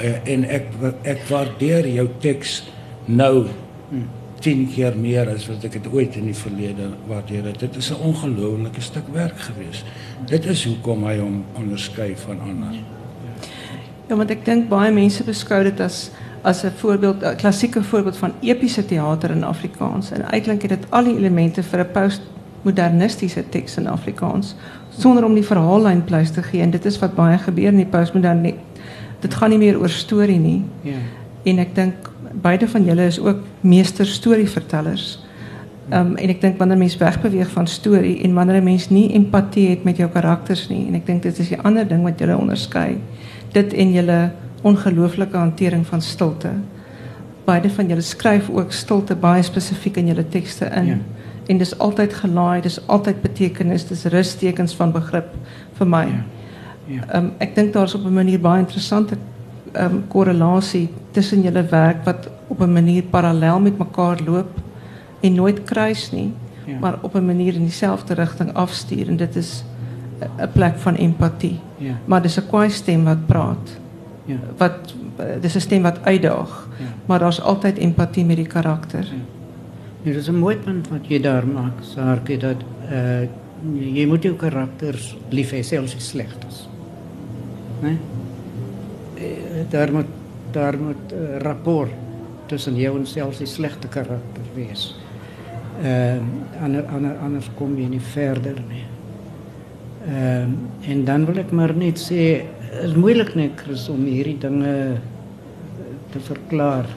uh, 0.00 0.28
en 0.32 0.44
ek 0.44 0.66
ek 1.02 1.24
waardeer 1.28 1.86
jou 1.86 2.08
teks 2.20 2.62
nou 3.06 3.46
10 4.40 4.68
keer 4.74 4.96
meer 4.96 5.28
as 5.28 5.46
wat 5.48 5.64
ek 5.64 5.72
dit 5.72 5.88
ooit 5.92 6.16
in 6.16 6.30
die 6.30 6.36
verlede 6.36 6.88
waardeer 7.08 7.50
het. 7.50 7.60
Dit 7.60 7.76
is 7.76 7.90
'n 7.90 8.00
ongelooflike 8.00 8.80
stuk 8.80 9.08
werk 9.12 9.38
gewees. 9.38 9.84
Dit 10.26 10.44
is 10.44 10.64
hoekom 10.64 11.04
hy 11.04 11.18
hom 11.18 11.44
onderskei 11.54 12.16
van 12.16 12.40
ander. 12.40 12.74
Ja, 14.08 14.16
want 14.16 14.30
ek 14.30 14.44
dink 14.44 14.68
baie 14.68 14.92
mense 14.92 15.24
beskou 15.24 15.62
dit 15.62 15.80
as 15.80 16.10
as 16.42 16.64
'n 16.64 16.72
voorbeeld, 16.76 17.22
'n 17.22 17.36
klassieke 17.36 17.82
voorbeeld 17.82 18.16
van 18.16 18.32
epiese 18.40 18.84
teater 18.84 19.30
in 19.30 19.44
Afrikaans. 19.44 20.10
En 20.10 20.30
eintlik 20.30 20.62
het 20.62 20.70
dit 20.70 20.90
al 20.90 21.04
die 21.04 21.16
elemente 21.16 21.62
vir 21.62 21.80
'n 21.80 21.90
postmodernistiese 21.92 23.48
teks 23.48 23.76
in 23.76 23.86
Afrikaans 23.86 24.54
sonder 24.98 25.24
om 25.24 25.34
die 25.34 25.44
verhaallyn 25.44 26.04
pleis 26.04 26.30
te 26.30 26.42
gee. 26.42 26.60
En 26.60 26.70
dit 26.70 26.84
is 26.84 26.98
wat 26.98 27.14
baie 27.14 27.38
gebeur 27.38 27.66
in 27.66 27.76
die 27.76 27.86
postmoderne. 27.86 28.54
Dit 29.20 29.34
gaan 29.34 29.50
nie 29.50 29.58
meer 29.58 29.78
oor 29.78 29.88
storie 29.88 30.38
nie. 30.38 30.64
Ja. 30.80 30.98
En 31.42 31.58
ek 31.58 31.74
dink 31.74 32.10
beide 32.32 32.68
van 32.68 32.84
julle 32.84 33.06
is 33.06 33.20
ook 33.20 33.38
meester 33.60 34.06
storievertellers. 34.06 35.18
Um, 35.90 36.14
en 36.16 36.30
ek 36.30 36.40
dink 36.40 36.58
wanneer 36.58 36.78
mens 36.78 36.94
wegbeweeg 36.96 37.48
van 37.50 37.66
storie 37.66 38.20
en 38.22 38.34
wanneer 38.34 38.60
'n 38.60 38.64
mens 38.64 38.88
nie 38.90 39.12
empatie 39.12 39.68
het 39.68 39.84
met 39.84 39.96
jou 39.96 40.08
karakters 40.10 40.68
nie 40.68 40.86
en 40.86 40.94
ek 40.94 41.06
dink 41.06 41.22
dit 41.22 41.38
is 41.38 41.48
die 41.48 41.60
ander 41.60 41.88
ding 41.88 42.02
wat 42.02 42.18
julle 42.18 42.36
onderskei. 42.36 43.00
Dit 43.52 43.72
en 43.72 43.92
julle 43.92 44.30
ongelooflike 44.62 45.36
hantering 45.36 45.86
van 45.86 46.02
stilte. 46.02 46.50
Beide 47.44 47.70
van 47.70 47.88
julle 47.88 48.00
skryf 48.00 48.50
ook 48.50 48.72
stilte 48.72 49.16
baie 49.16 49.42
spesifiek 49.42 49.96
in 49.96 50.06
julle 50.06 50.28
tekste 50.28 50.64
in. 50.64 50.86
Ja. 50.86 50.98
En 51.46 51.58
dis 51.58 51.78
altyd 51.78 52.14
gelaai, 52.14 52.60
dis 52.60 52.86
altyd 52.86 53.22
betekenis, 53.22 53.86
dis 53.86 54.04
rustekens 54.04 54.74
van 54.74 54.92
begrip 54.92 55.34
vir 55.72 55.86
my. 55.86 56.06
Ja. 56.06 56.24
Ja. 56.90 57.06
Um, 57.14 57.32
ek 57.38 57.54
dink 57.54 57.72
daar's 57.72 57.94
op 57.94 58.04
'n 58.04 58.12
manier 58.12 58.40
baie 58.40 58.60
interessante 58.60 59.16
um, 59.72 60.04
korrelasie 60.08 60.88
tussen 61.10 61.42
julle 61.42 61.62
werk 61.62 62.04
wat 62.04 62.28
op 62.48 62.60
'n 62.60 62.72
manier 62.72 63.02
parallel 63.02 63.60
met 63.60 63.78
mekaar 63.78 64.20
loop 64.26 64.58
en 65.20 65.34
nooit 65.34 65.64
kruis 65.64 66.10
nie, 66.12 66.32
ja. 66.66 66.78
maar 66.78 66.98
op 67.02 67.14
'n 67.14 67.24
manier 67.24 67.54
in 67.54 67.64
dieselfde 67.64 68.14
rigting 68.14 68.52
afstuur 68.52 69.08
en 69.08 69.16
dit 69.16 69.36
is 69.36 69.64
'n 70.20 70.48
plek 70.52 70.78
van 70.78 70.94
empatie. 70.94 71.60
Ja. 71.76 71.94
Maar 72.04 72.22
dis 72.22 72.38
'n 72.38 72.46
kwaai 72.46 72.70
stem 72.70 73.04
wat 73.04 73.26
praat. 73.26 73.78
Ja. 74.24 74.36
Wat 74.56 74.94
dis 75.40 75.54
'n 75.54 75.60
stem 75.60 75.82
wat 75.82 75.98
uitdaag. 76.02 76.68
Ja. 76.78 76.84
Maar 77.06 77.18
daar's 77.18 77.40
altyd 77.40 77.78
empatie 77.78 78.24
met 78.24 78.36
die 78.36 78.46
karakter. 78.46 79.04
Ja. 79.04 79.38
Ja, 80.02 80.12
dit 80.12 80.20
is 80.20 80.28
'n 80.28 80.34
mooi 80.34 80.56
punt 80.56 80.88
wat 80.88 81.06
jy 81.06 81.20
daar 81.20 81.46
maak, 81.46 81.72
Sarkie, 81.80 82.38
dat 82.38 82.56
uh 82.92 83.28
jy 83.94 84.06
moet 84.06 84.22
jou 84.22 84.34
karakters 84.34 85.16
lief 85.28 85.50
hê 85.50 85.60
selfs 85.62 85.96
as 85.96 86.08
sleg 86.08 86.36
is. 86.48 86.68
Né? 87.80 87.88
Nee? 87.88 87.98
Daar 89.68 89.92
moet 89.92 90.18
daar 90.50 90.78
moet 90.78 91.12
uh, 91.12 91.36
rapport 91.38 91.90
tussen 92.46 92.76
jou 92.76 92.96
en 92.98 93.06
selfs 93.06 93.38
die 93.38 93.46
slegte 93.46 93.88
karakter 93.88 94.46
wees. 94.54 94.90
Ehm 95.82 96.24
uh, 96.26 96.62
ander, 96.64 96.84
ander, 96.92 97.18
anders 97.22 97.50
kom 97.58 97.76
jy 97.78 97.86
nie 97.88 98.02
verder 98.12 98.58
nie. 98.68 98.84
Ehm 100.08 100.56
uh, 100.56 100.90
en 100.90 101.04
dan 101.04 101.26
wil 101.28 101.38
ek 101.44 101.52
maar 101.54 101.74
net 101.76 102.00
sê 102.02 102.24
is 102.82 102.94
moeilik 102.94 103.34
net 103.38 103.58
Chris 103.62 103.88
om 103.92 104.02
hierdie 104.06 104.38
dinge 104.38 104.74
te 106.10 106.20
verklaar. 106.26 106.90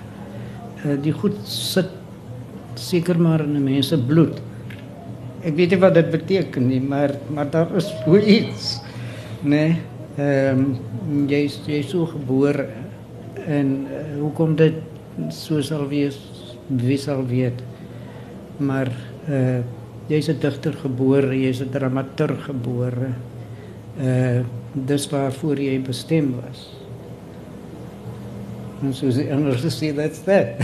Uh, 0.83 0.97
die 1.01 1.13
goed 1.13 1.37
sit 1.47 1.91
seker 2.79 3.19
maar 3.19 3.45
in 3.45 3.63
mense 3.63 3.97
bloed. 4.07 4.41
Ek 5.43 5.55
weet 5.55 5.75
nie 5.75 5.81
wat 5.81 5.97
dit 5.99 6.11
beteken 6.11 6.67
nie, 6.67 6.81
maar 6.81 7.13
maar 7.33 7.49
daar 7.53 7.75
is 7.77 7.91
so 8.03 8.17
iets. 8.17 8.77
Nee. 9.43 9.92
Ehm 10.17 10.77
um, 11.09 11.29
is 11.29 11.59
is 11.65 11.89
so 11.89 12.05
gebore 12.05 12.67
en 13.47 13.87
uh, 13.89 14.19
hoekom 14.19 14.55
dit 14.55 14.73
so 15.33 15.61
sal 15.61 15.87
wees 15.89 16.19
wie 16.67 16.97
sal 16.97 17.25
weet? 17.25 17.63
Maar 18.57 18.91
uh 19.29 19.63
jy's 20.07 20.29
'n 20.29 20.37
digter 20.39 20.73
gebore 20.73 21.33
jy's 21.33 21.61
'n 21.61 21.69
dramaturg 21.71 22.45
gebore 22.45 23.09
uh 23.97 24.45
dis 24.73 25.09
waarvoor 25.09 25.57
jy 25.59 25.81
bestem 25.81 26.35
was. 26.41 26.69
En 28.83 28.93
so 28.93 29.09
sê 29.09 29.31
anders 29.31 29.65
sê 29.79 29.95
that's 29.95 30.19
that. 30.19 30.47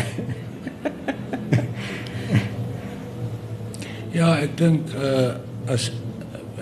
Ja, 4.14 4.36
ek 4.42 4.58
dink 4.58 4.94
uh 4.94 5.38
as 5.66 5.92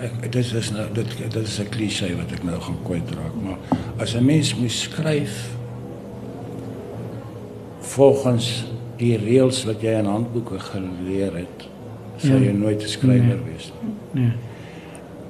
ek 0.02 0.32
dit 0.32 0.52
is 0.54 0.70
nou 0.70 0.86
dit 0.92 1.06
dit 1.30 1.36
is 1.42 1.58
'n 1.60 1.68
klise 1.68 2.16
wat 2.16 2.32
ek 2.32 2.42
nou 2.44 2.60
gaan 2.60 2.78
kwytraak, 2.84 3.34
maar 3.42 3.58
as 3.98 4.14
'n 4.14 4.24
mens 4.24 4.54
moet 4.54 4.70
skryf 4.72 5.50
volgens 7.80 8.64
die 8.96 9.16
reëls 9.16 9.64
wat 9.64 9.80
jy 9.80 9.94
in 9.98 10.04
handboeke 10.04 10.58
geleer 10.58 11.34
het, 11.34 11.68
sou 12.16 12.38
jy 12.38 12.52
nooit 12.52 12.82
'n 12.82 12.88
skrywer 12.88 13.38
Nee. 13.38 13.52
wees. 13.52 13.72
Nee. 14.12 14.32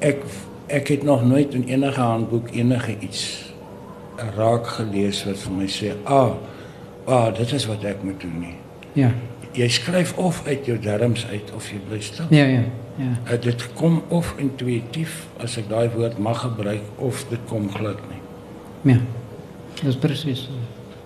Ek 0.01 0.23
ek 0.67 0.89
het 0.89 1.03
nog 1.03 1.25
nooit 1.25 1.55
in 1.55 1.65
enige 1.65 2.01
handboek 2.01 2.49
enige 2.53 2.97
iets 3.01 3.53
raak 4.37 4.67
gelees 4.67 5.25
wat 5.25 5.37
vir 5.39 5.53
my 5.53 5.67
sê, 5.67 5.93
"Ah, 6.05 6.31
ah, 7.07 7.35
dit 7.35 7.53
is 7.53 7.67
wat 7.67 7.85
ek 7.85 8.03
moet 8.03 8.21
doen 8.21 8.41
nie." 8.41 8.55
Ja. 8.93 9.13
Jy 9.53 9.69
skryf 9.69 10.13
of 10.17 10.43
uit 10.47 10.67
jou 10.67 10.79
darmes 10.79 11.27
uit 11.31 11.53
of 11.57 11.71
jy 11.71 11.79
bly 11.89 12.01
stil. 12.01 12.27
Ja, 12.31 12.45
ja. 12.45 12.65
Ja. 12.99 13.13
Uh, 13.33 13.41
dit 13.41 13.73
kom 13.79 14.03
of 14.09 14.35
intuïtief 14.43 15.27
as 15.39 15.57
ek 15.57 15.69
daai 15.71 15.89
woord 15.95 16.19
mag 16.19 16.41
gebruik 16.43 16.83
of 16.97 17.25
dit 17.31 17.41
kom 17.47 17.69
glad 17.71 18.01
nie. 18.11 18.21
Ja. 18.93 18.99
Dis 19.83 19.97
presies. 19.97 20.49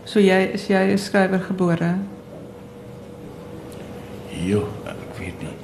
so. 0.04 0.20
Jy 0.20 0.50
is 0.54 0.66
jy 0.66 0.92
'n 0.92 0.98
skrywer 0.98 1.40
gebore? 1.40 1.98
Jo, 4.46 4.66
ek 4.88 5.18
weet 5.18 5.42
nie. 5.42 5.54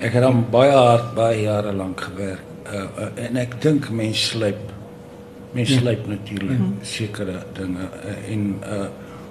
Ek 0.00 0.12
het 0.12 0.24
aan 0.26 0.44
baie 0.50 0.72
hard 0.74 1.14
baie 1.14 1.42
jare 1.42 1.72
lank 1.72 2.00
gewerk. 2.00 2.42
Uh, 2.66 2.82
uh, 2.98 3.24
en 3.28 3.36
ek 3.36 3.60
dink 3.62 3.90
mens 3.90 4.28
sluip 4.28 4.72
mens 5.52 5.70
Ja. 5.70 5.78
sluip 5.78 6.06
natuurlik 6.06 6.60
sekere 6.82 7.42
dinge 7.54 7.88
uh, 8.04 8.32
en 8.32 8.58
uh 8.66 8.86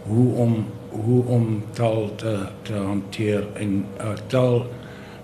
hoe 0.05 0.35
om 0.37 0.65
hoe 1.03 1.23
om 1.25 1.63
taal 1.73 2.09
te 2.15 2.47
te 2.63 2.73
hanteer 2.73 3.47
en 3.53 3.85
uh, 3.99 4.13
taal 4.27 4.65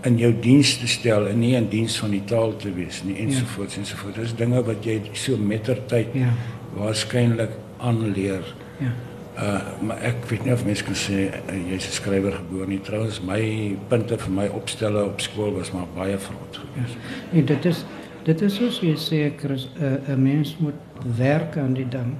in 0.03 0.17
jou 0.17 0.31
diens 0.41 0.77
te 0.77 0.87
stel 0.87 1.27
en 1.29 1.39
nie 1.39 1.53
in 1.55 1.67
diens 1.69 1.99
van 1.99 2.09
die 2.11 2.23
taal 2.25 2.55
te 2.57 2.71
wees 2.73 3.03
nie 3.03 3.15
ensovoorts 3.21 3.77
ensovoorts. 3.77 4.17
Dis 4.17 4.35
dinge 4.35 4.63
wat 4.63 4.83
jy 4.85 5.01
so 5.13 5.37
mettertyd 5.37 6.07
Ja. 6.13 6.33
waarskynlik 6.75 7.51
aanleer. 7.77 8.43
Ja. 8.79 8.91
Uh 9.37 9.61
maar 9.87 9.97
ek 10.01 10.25
weet 10.29 10.43
nie 10.45 10.53
of 10.53 10.65
mense 10.65 10.83
kan 10.83 10.95
sê 10.95 11.29
uh, 11.29 11.69
jy's 11.71 11.87
'n 11.87 11.91
skrywer 11.91 12.31
gebore 12.31 12.67
nie. 12.67 12.79
Trouwens 12.81 13.21
my 13.21 13.77
punte 13.87 14.17
vir 14.17 14.31
my 14.31 14.47
opstelle 14.47 15.03
op 15.05 15.21
skool 15.21 15.53
was 15.53 15.71
maar 15.71 15.87
baie 15.95 16.17
vrot 16.17 16.59
geweest. 16.59 16.97
En 17.33 17.45
dit 17.45 17.65
is 17.65 17.85
dit 18.23 18.41
is 18.41 18.55
soos 18.55 18.79
jy 18.81 18.95
sê 18.97 19.31
Chris, 19.39 19.69
'n 19.79 19.99
'n 20.13 20.21
mens 20.23 20.57
moet 20.59 20.73
werk 21.17 21.57
aan 21.57 21.73
die 21.73 21.87
ding. 21.89 22.15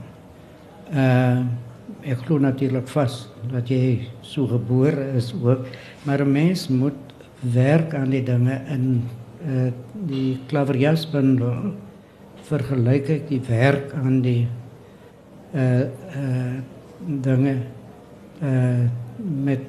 Uh 0.94 1.40
ek 2.04 2.26
glo 2.26 2.40
natuurlik 2.40 2.88
vas 2.88 3.28
dat 3.52 3.70
jy 3.70 4.08
so 4.22 4.48
gebore 4.48 5.12
is 5.18 5.34
ook, 5.34 5.66
maar 6.06 6.22
'n 6.22 6.32
mens 6.32 6.68
moet 6.68 6.98
werk 7.42 7.94
aan 7.94 8.10
die 8.10 8.24
dinge 8.24 8.62
in 8.70 9.04
uh 9.46 9.72
die 10.08 10.40
klaverjasbundel 10.48 11.74
vergelyk 12.46 13.10
ek 13.10 13.28
die 13.30 13.42
werk 13.48 13.94
aan 13.94 14.22
die 14.22 14.48
uh 15.54 15.86
uh 16.16 16.62
dinge 17.22 17.58
uh 18.42 18.86
met 19.18 19.60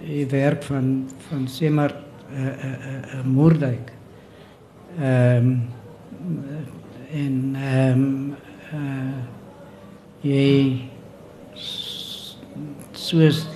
die 0.00 0.26
werk 0.26 0.62
van 0.62 1.06
van 1.28 1.46
sê 1.48 1.70
maar 1.70 1.94
uh, 2.32 2.40
'n 2.40 2.66
uh, 2.66 3.18
uh, 3.18 3.24
Moerdijk. 3.24 3.92
Ehm 5.00 5.46
um, 5.46 5.62
en 7.12 7.54
ehm 7.54 7.98
um, 7.98 8.34
uh 8.74 9.20
jy 10.20 10.93
soos 12.92 13.46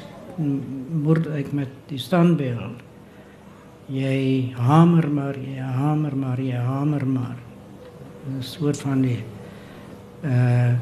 Moerdijk 1.03 1.53
met 1.53 1.69
die 1.91 1.99
standbeeld. 1.99 2.79
Jy 3.91 4.53
hamer 4.55 5.09
maar, 5.11 5.35
jy 5.35 5.59
hamer 5.59 6.15
maar, 6.17 6.39
jy 6.39 6.61
hamer 6.63 7.07
maar. 7.07 7.37
'n 8.29 8.43
soort 8.43 8.81
van 8.81 9.01
die 9.03 9.25
uh 10.23 10.73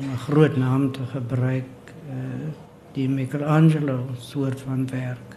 'n 0.00 0.16
groot 0.26 0.56
naam 0.56 0.92
te 0.92 1.00
gebruik 1.12 1.94
uh 2.08 2.52
die 2.92 3.08
Michelangelo 3.08 4.06
soort 4.18 4.60
van 4.60 4.86
werk 4.90 5.36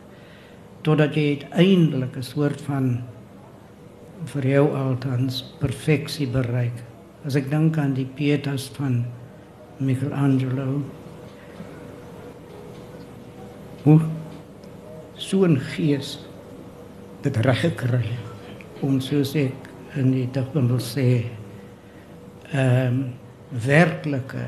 totdat 0.81 1.15
jy 1.15 1.37
uiteindelik 1.37 2.17
'n 2.17 2.23
soort 2.23 2.61
van 2.61 3.03
vir 4.25 4.47
jou 4.47 4.75
althans 4.75 5.43
perfeksie 5.59 6.27
bereik. 6.27 6.83
As 7.25 7.35
ek 7.35 7.49
dink 7.49 7.77
aan 7.77 7.93
die 7.93 8.09
Pietas 8.15 8.69
van 8.73 9.05
Michelangelo 9.77 10.81
hoe 13.87 14.01
so 15.15 15.45
'n 15.47 15.57
gees 15.73 16.19
dit 17.23 17.37
reg 17.37 17.61
gekry 17.61 18.09
om 18.81 18.99
soos 18.99 19.31
ek 19.35 19.55
in 19.95 20.11
die 20.11 20.27
digbundel 20.31 20.81
sê 20.83 21.23
ehm 22.51 22.87
um, 22.87 22.97
werklike 23.49 24.45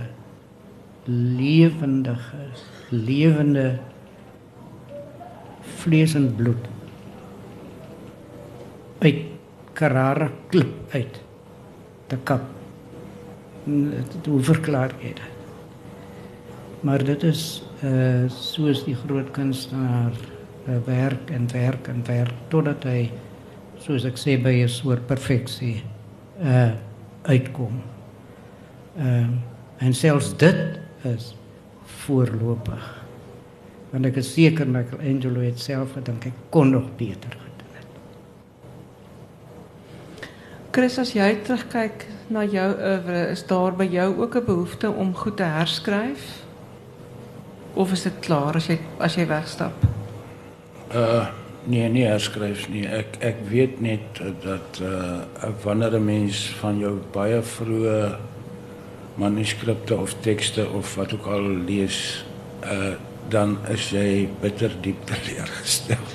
lewendige 1.08 2.43
lewende 2.89 3.80
vlees 5.80 6.15
en 6.19 6.36
bloed 6.36 6.67
uit 8.99 9.25
Carrara 9.73 10.30
klip 10.52 10.91
uit 10.91 11.21
te 12.08 12.17
kap. 12.23 12.41
Hoe 14.25 14.41
verklaar 14.43 14.91
jy 14.99 15.13
dit? 15.15 15.38
Maar 16.80 17.04
dit 17.04 17.24
is 17.24 17.63
uh 17.84 18.28
soos 18.32 18.84
die 18.84 18.96
groot 18.96 19.32
kunstenaar 19.32 20.15
uh, 20.68 20.76
werk 20.86 21.30
en 21.30 21.48
werk 21.52 21.88
en 21.88 22.04
werk 22.06 22.36
totdat 22.48 22.84
hy 22.84 23.12
soos 23.80 24.06
ek 24.08 24.20
sê 24.20 24.38
by 24.39 24.63
'n 24.63 24.72
soort 24.72 25.08
perfeksie 25.08 25.84
uh 26.44 26.72
uitkom. 27.24 27.82
Ehm 28.98 29.06
uh, 29.06 29.30
en 29.80 29.94
selfs 29.94 30.34
dit 30.38 30.80
is 31.08 31.36
voorlopig. 32.04 33.04
Want 33.92 34.06
ek 34.06 34.20
is 34.22 34.34
seker 34.34 34.68
Michelangelo 34.68 35.42
het 35.42 35.60
self 35.60 35.96
gedink 35.96 36.24
hy 36.24 36.34
kon 36.50 36.70
nog 36.70 36.89
beter 36.98 37.32
gedoen 37.32 37.74
het. 37.78 37.88
Chris, 40.72 40.98
as 41.00 41.13
jy 41.13 41.30
terugkyk 41.44 42.06
na 42.28 42.44
jou 42.44 42.68
oeuvre, 42.76 43.24
is 43.32 43.46
daar 43.48 43.76
by 43.76 43.88
jou 43.89 44.10
ook 44.22 44.36
'n 44.36 44.46
behoefte 44.46 44.92
om 44.92 45.15
goed 45.15 45.38
te 45.38 45.44
herskryf? 45.44 46.48
Of 47.80 47.92
is 47.92 48.02
dit 48.04 48.15
klaar 48.20 48.58
as 48.60 48.65
jy 48.68 48.76
as 49.00 49.15
jy 49.15 49.24
wegstap? 49.30 49.86
Uh 50.92 51.30
nee, 51.70 51.86
nie 51.92 52.04
herskryf 52.08 52.65
nie. 52.72 52.84
Ek 52.84 53.15
ek 53.24 53.39
weet 53.48 53.80
net 53.84 54.20
dat 54.44 54.82
uh 54.84 55.52
wanneer 55.63 55.96
'n 55.96 56.06
mens 56.06 56.42
van 56.60 56.80
jou 56.80 56.98
baie 57.13 57.39
vroeë 57.39 58.18
manuskripte 59.15 59.96
of 59.96 60.15
tekste 60.26 60.68
of 60.68 60.96
wat 60.96 61.13
ook 61.13 61.26
al 61.28 61.48
lees, 61.70 62.26
uh 62.63 63.00
dan 63.30 63.58
is 63.70 63.89
jy 63.96 64.28
bitter 64.42 64.76
diep 64.82 65.06
teleurgestel. 65.06 66.08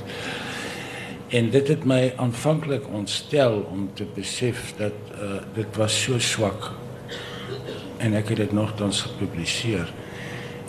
En 1.28 1.50
dit 1.50 1.68
het 1.68 1.84
my 1.84 2.12
aanvanklik 2.16 2.88
ontstel 2.92 3.64
om 3.72 3.88
te 3.94 4.04
besef 4.14 4.74
dat 4.76 4.96
uh 5.16 5.40
dit 5.54 5.76
was 5.76 6.02
so 6.02 6.18
swak. 6.18 6.72
En 7.98 8.14
ek 8.14 8.28
het 8.28 8.36
dit 8.36 8.52
nogtans 8.52 9.02
gepubliseer. 9.02 10.03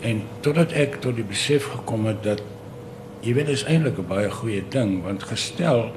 En 0.00 0.22
totdat 0.40 0.72
ek 0.72 1.00
tot 1.00 1.16
die 1.16 1.24
besef 1.24 1.70
gekom 1.72 2.06
het 2.06 2.22
dat 2.22 2.42
jy 3.24 3.34
weet 3.34 3.48
is 3.48 3.64
eintlik 3.64 3.98
'n 3.98 4.06
baie 4.06 4.30
goeie 4.30 4.62
ding 4.68 5.02
want 5.02 5.22
gestel 5.22 5.90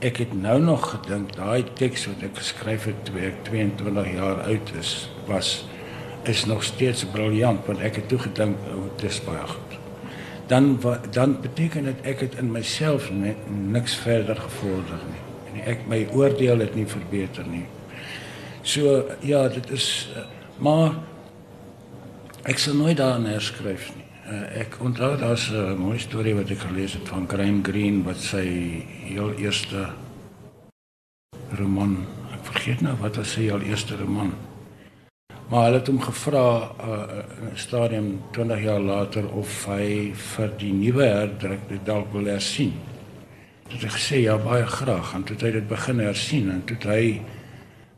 ek 0.00 0.16
het 0.16 0.32
nou 0.34 0.60
nog 0.60 0.90
gedink 0.90 1.34
daai 1.36 1.64
teks 1.78 2.06
wat 2.06 2.22
ek 2.22 2.38
geskryf 2.38 2.84
het 2.84 3.04
toe 3.04 3.20
ek 3.20 3.44
22 3.46 4.12
jaar 4.14 4.42
oud 4.42 4.72
is 4.78 5.10
was 5.26 5.64
is 6.24 6.44
nog 6.44 6.62
steeds 6.62 7.04
briljant 7.04 7.66
want 7.66 7.80
ek 7.80 8.00
het 8.00 8.08
toe 8.08 8.18
gedink 8.18 8.56
oh, 8.70 8.88
dit 8.96 9.10
is 9.10 9.20
baie 9.24 9.46
goed. 9.46 9.78
Dan 10.46 10.80
dan 11.10 11.40
beteken 11.40 11.84
dit 11.84 12.06
ek 12.06 12.20
het 12.20 12.34
in 12.38 12.50
myself 12.50 13.10
net 13.10 13.36
niks 13.50 13.94
verder 13.94 14.36
gevorder 14.36 15.00
nie. 15.10 15.22
En 15.52 15.70
ek 15.70 15.86
my 15.86 16.06
oordeel 16.12 16.58
het 16.58 16.74
nie 16.74 16.86
verbeter 16.86 17.46
nie. 17.46 17.66
So 18.62 19.04
ja, 19.20 19.48
dit 19.48 19.70
is 19.70 20.10
eh, 20.14 20.22
maar 20.58 20.94
ek 22.42 22.58
sal 22.58 22.74
nooit 22.74 22.96
daaraan 22.98 23.28
herskryf 23.30 23.92
nie. 23.94 24.06
Uh, 24.26 24.60
ek 24.62 24.78
onthou 24.82 25.16
daar's 25.18 25.50
'n 25.50 25.78
mooi 25.78 25.98
storie 25.98 26.34
wat 26.34 26.50
ek 26.50 26.58
gelees 26.58 26.92
het 26.92 27.08
van 27.08 27.28
Graham 27.28 27.62
Greene 27.62 28.02
wat 28.02 28.18
sy 28.18 28.46
heel 29.06 29.34
eerste 29.34 29.90
roman, 31.58 32.06
ek 32.32 32.42
vergeet 32.42 32.80
nou 32.80 32.96
wat 32.96 33.16
was 33.16 33.32
sy 33.32 33.40
heel 33.40 33.60
eerste 33.60 33.96
roman. 33.96 34.32
Maar 35.50 35.64
hulle 35.64 35.78
het 35.78 35.86
hom 35.86 36.00
gevra 36.00 36.72
uh, 36.80 37.22
in 37.42 37.50
'n 37.52 37.56
stadium 37.56 38.20
20 38.32 38.62
jaar 38.62 38.80
later 38.80 39.28
of 39.28 39.66
hy 39.66 40.12
vir 40.14 40.50
die 40.58 40.72
nuwe 40.72 41.04
herdruk 41.04 41.68
dit 41.68 41.86
dalk 41.86 42.12
wil 42.12 42.26
hersien. 42.26 42.72
Toe 43.68 43.78
het 43.78 43.82
hy 43.82 43.88
gesê 43.88 44.16
ja, 44.22 44.38
baie 44.38 44.66
graag 44.66 45.14
en 45.14 45.22
toe 45.22 45.36
het 45.36 45.44
hy 45.44 45.50
dit 45.50 45.68
begin 45.68 45.98
hersien 45.98 46.50
en 46.50 46.64
toe 46.64 46.76
het 46.76 46.86
hy 46.86 47.20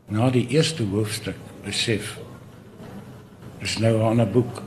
na 0.07 0.29
die 0.29 0.47
eerste 0.47 0.83
hoofstuk 0.83 1.37
besef 1.63 2.19
dis 3.65 3.77
nou 3.81 3.97
'n 3.97 4.09
ander 4.13 4.29
boek. 4.29 4.61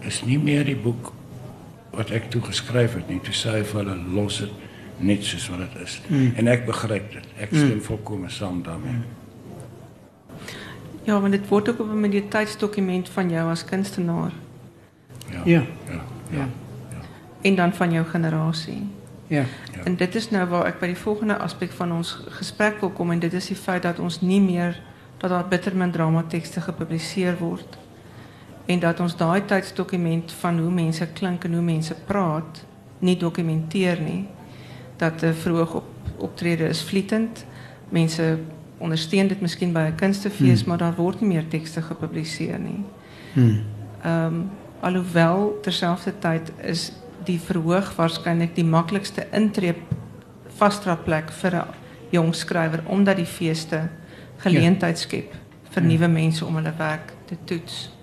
Dis 0.00 0.22
nie 0.24 0.38
meer 0.38 0.64
die 0.64 0.76
boek 0.76 1.12
wat 1.90 2.10
ek 2.10 2.30
toe 2.30 2.42
geskryf 2.42 2.94
het 2.94 3.08
nie. 3.08 3.20
Toe 3.20 3.34
sê 3.34 3.50
hy 3.50 3.64
vir 3.64 3.84
hulle 3.84 3.96
los 4.14 4.38
dit. 4.38 4.50
net 5.00 5.24
soos 5.24 5.48
wat 5.48 5.58
dit 5.58 5.82
is. 5.82 6.00
Mm. 6.08 6.32
En 6.36 6.46
ek 6.46 6.66
begryp 6.66 7.12
dit. 7.12 7.26
Ek 7.40 7.48
stem 7.48 7.78
mm. 7.78 7.82
volkome 7.82 8.28
saam 8.28 8.62
daarmee. 8.62 8.92
Mm. 8.92 9.04
Ja, 11.08 11.20
want 11.20 11.32
dit 11.32 11.48
word 11.48 11.68
ook 11.68 11.80
op 11.80 11.88
'n 11.88 12.00
manier 12.00 12.28
tydsdokument 12.28 13.08
van 13.08 13.30
jou 13.30 13.50
as 13.50 13.64
kunstenaar. 13.64 14.32
Ja. 15.30 15.40
Ja. 15.44 15.62
Ja. 15.88 16.02
Ja. 16.30 16.48
En 17.40 17.54
dan 17.54 17.72
van 17.72 17.92
jou 17.92 18.06
generasie. 18.06 18.86
Ja. 19.26 19.44
Ja. 19.74 19.84
En 19.84 19.96
dit 19.96 20.14
is 20.14 20.30
nou 20.30 20.48
waar 20.48 20.66
ek 20.66 20.78
by 20.80 20.86
die 20.86 20.96
volgende 20.96 21.38
aspek 21.38 21.72
van 21.72 21.92
ons 21.92 22.18
gesprek 22.28 22.80
wil 22.80 22.90
kom 22.90 23.10
en 23.10 23.18
dit 23.18 23.32
is 23.32 23.46
die 23.46 23.56
feit 23.56 23.82
dat 23.82 23.98
ons 23.98 24.20
nie 24.20 24.40
meer 24.40 24.82
dat 25.16 25.30
daar 25.30 25.48
bittermin 25.48 25.90
dramatekste 25.90 26.60
gepubliseer 26.60 27.38
word 27.38 27.78
en 28.70 28.78
dat 28.78 29.00
ons 29.00 29.16
daai 29.16 29.44
tydsdokument 29.44 30.32
van 30.32 30.58
hoe 30.58 30.70
mense 30.70 31.06
klink 31.12 31.44
en 31.44 31.56
hoe 31.58 31.62
mense 31.64 31.94
praat 32.06 32.62
nie 32.98 33.16
dokumenteer 33.16 34.00
nie. 34.00 34.28
Dat 34.96 35.22
'n 35.22 35.32
vroeg 35.32 35.74
op 35.74 35.88
optrede 36.16 36.68
is 36.68 36.82
vlietend. 36.82 37.44
Mense 37.88 38.38
ondersteun 38.78 39.28
dit 39.28 39.40
miskien 39.40 39.72
by 39.72 39.80
'n 39.80 39.94
kunstefees, 39.94 40.60
hmm. 40.60 40.68
maar 40.68 40.78
daar 40.78 40.94
word 40.94 41.20
nie 41.20 41.28
meer 41.28 41.48
tekste 41.48 41.82
gepubliseer 41.82 42.58
nie. 42.58 42.84
Hmm. 43.32 43.62
Um, 44.06 44.50
alhoewel 44.80 45.58
terselfdertyd 45.62 46.52
is 46.62 46.92
die 47.24 47.40
verhoog 47.40 47.94
waarskynlik 47.96 48.54
die 48.54 48.64
maklikste 48.64 49.26
intree 49.32 49.74
vasdraplek 50.56 51.30
vir 51.30 51.56
'n 51.56 51.64
jong 52.10 52.34
skrywer 52.34 52.82
omdat 52.86 53.16
die 53.16 53.26
feeste 53.26 53.88
geleentheid 54.36 54.98
skep 54.98 55.34
vir 55.70 55.82
nuwe 55.82 56.08
mense 56.08 56.46
om 56.46 56.54
hulle 56.54 56.74
werk 56.76 57.12
te 57.24 57.36
toets. 57.44 57.99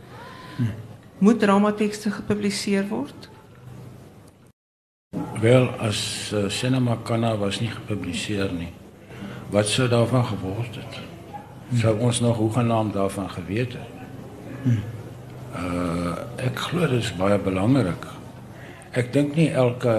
Hmm. 0.57 0.73
Moet 1.17 1.39
dramatekste 1.39 2.11
gepubliseer 2.11 2.87
word? 2.89 3.29
Wel, 5.41 5.69
as 5.81 6.31
uh, 6.33 6.49
Cinema 6.49 6.97
Kana 7.03 7.35
was 7.37 7.59
nie 7.61 7.69
gepubliseer 7.69 8.51
nie. 8.53 8.73
Wat 9.53 9.69
sou 9.69 9.87
daarvan 9.89 10.25
geword 10.25 10.75
het? 10.75 10.97
Sou 11.77 11.93
ons 11.99 12.19
nog 12.19 12.37
hoegenaamd 12.37 12.93
daarvan 12.93 13.29
geweet 13.29 13.77
het? 13.77 13.95
Uh 15.57 16.13
ek 16.37 16.59
glo 16.67 16.87
dit 16.87 17.01
is 17.01 17.13
baie 17.17 17.37
belangrik. 17.41 18.05
Ek 18.97 19.09
dink 19.13 19.35
nie 19.35 19.47
elke 19.49 19.93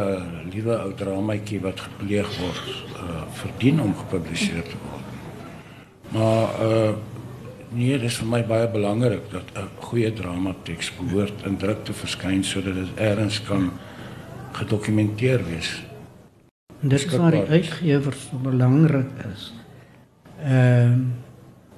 liewe 0.50 0.76
ou 0.76 0.92
dramaatjie 0.96 1.60
wat 1.64 1.80
gepleeg 1.86 2.28
word 2.38 2.68
uh 2.98 3.24
verdien 3.40 3.80
om 3.82 3.94
gepubliseer 3.96 4.62
te 4.68 4.78
word. 4.84 5.06
Maar 6.14 6.60
uh 6.66 6.92
nee, 7.72 7.98
dit 7.98 8.08
is 8.08 8.16
vir 8.20 8.28
my 8.28 8.42
baie 8.46 8.68
belangrik 8.70 9.30
dat 9.30 9.50
'n 9.54 9.68
goeie 9.80 10.12
dramateks 10.12 10.92
behoort 10.96 11.44
in 11.46 11.56
druk 11.56 11.84
te 11.84 11.92
verskyn 11.92 12.44
sodat 12.44 12.74
dit 12.74 12.90
eers 12.96 13.42
kan 13.42 13.70
gedokumenteer 14.52 15.44
wees. 15.44 15.82
Dit 16.80 16.92
is 16.92 17.16
waar 17.16 17.30
die 17.30 17.46
uitgewers 17.46 18.28
so 18.30 18.36
belangrik 18.36 19.10
is. 19.32 19.52
Ehm 20.42 20.92
uh, 20.92 21.26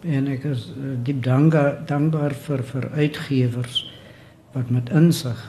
en 0.00 0.26
ek 0.32 0.44
is 0.48 0.72
uh, 0.72 0.96
diep 1.04 1.22
dankbaar 1.22 1.82
dankbaar 1.86 2.34
vir 2.34 2.62
vir 2.64 2.90
uitgewers 2.96 3.92
wat 4.52 4.70
met 4.70 4.90
insig 4.90 5.40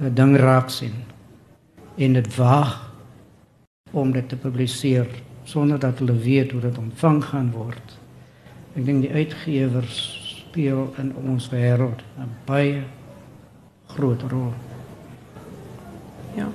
'n 0.00 0.04
uh, 0.04 0.14
ding 0.14 0.36
raak 0.36 0.70
sien 0.70 0.94
en 1.96 2.12
dit 2.12 2.36
waag 2.36 2.92
om 3.90 4.12
dit 4.12 4.28
te 4.28 4.36
publiseer 4.36 5.06
sonder 5.44 5.78
dat 5.78 5.98
hulle 5.98 6.18
weet 6.18 6.52
hoe 6.52 6.60
dit 6.60 6.78
ontvang 6.78 7.24
gaan 7.24 7.50
word. 7.50 7.98
Ek 8.78 8.84
dink 8.86 9.02
die 9.02 9.10
uitgewers 9.10 9.96
speel 10.38 10.84
in 11.02 11.10
ons 11.26 11.48
wêreld 11.50 12.02
'n 12.14 12.30
baie 12.46 12.84
groot 13.90 14.22
rol. 14.30 14.52
Ja. 16.36 16.46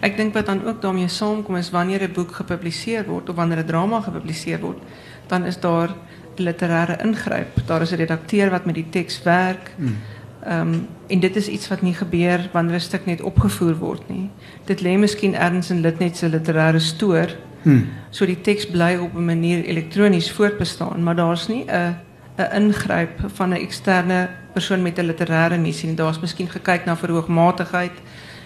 Ek 0.00 0.16
dink 0.16 0.34
wat 0.34 0.46
dan 0.46 0.62
ook 0.64 0.80
daarmee 0.82 1.08
saamkom 1.08 1.56
is 1.56 1.70
wanneer 1.70 2.02
'n 2.02 2.12
boek 2.12 2.32
gepubliseer 2.32 3.04
word 3.06 3.28
of 3.28 3.36
wanneer 3.36 3.58
'n 3.58 3.66
drama 3.66 4.00
gepubliseer 4.00 4.60
word, 4.60 4.78
dan 5.26 5.44
is 5.44 5.58
daar 5.60 5.90
literêre 6.36 7.02
ingryp. 7.02 7.66
Daar 7.66 7.82
is 7.82 7.90
'n 7.90 7.96
redakteur 7.96 8.50
wat 8.50 8.64
met 8.64 8.74
die 8.74 8.88
teks 8.90 9.22
werk. 9.22 9.74
Hmm. 9.76 9.96
Ehm 10.44 10.60
um, 10.60 10.86
en 11.06 11.20
dit 11.20 11.36
is 11.36 11.48
iets 11.48 11.68
wat 11.68 11.82
nie 11.82 11.94
gebeur 11.94 12.48
wanneer 12.52 12.74
'n 12.74 12.80
stuk 12.80 13.06
net 13.06 13.22
opgevoer 13.22 13.76
word 13.78 14.08
nie. 14.08 14.30
Dit 14.64 14.80
lê 14.80 14.98
miskien 14.98 15.34
ergens 15.34 15.70
in 15.70 15.80
Litnet 15.80 16.16
se 16.16 16.28
literêre 16.28 16.80
stoor. 16.80 17.28
Hmm. 17.62 17.88
So 18.10 18.26
die 18.26 18.40
teks 18.40 18.66
bly 18.70 18.96
op 19.00 19.14
'n 19.14 19.24
manier 19.24 19.64
elektronies 19.64 20.30
voortbestaan, 20.30 21.02
maar 21.02 21.16
daar's 21.16 21.48
nie 21.48 21.64
'n 21.64 21.96
'n 22.36 22.52
ingryp 22.54 23.20
van 23.26 23.48
'n 23.48 23.62
eksterne 23.62 24.28
persoon 24.52 24.82
met 24.82 24.98
'n 24.98 25.06
literêre 25.06 25.58
missie 25.58 25.88
nie. 25.88 25.96
Daar's 25.96 26.20
miskien 26.20 26.48
gekyk 26.48 26.84
na 26.84 26.96
verhoogmatigheid 26.96 27.92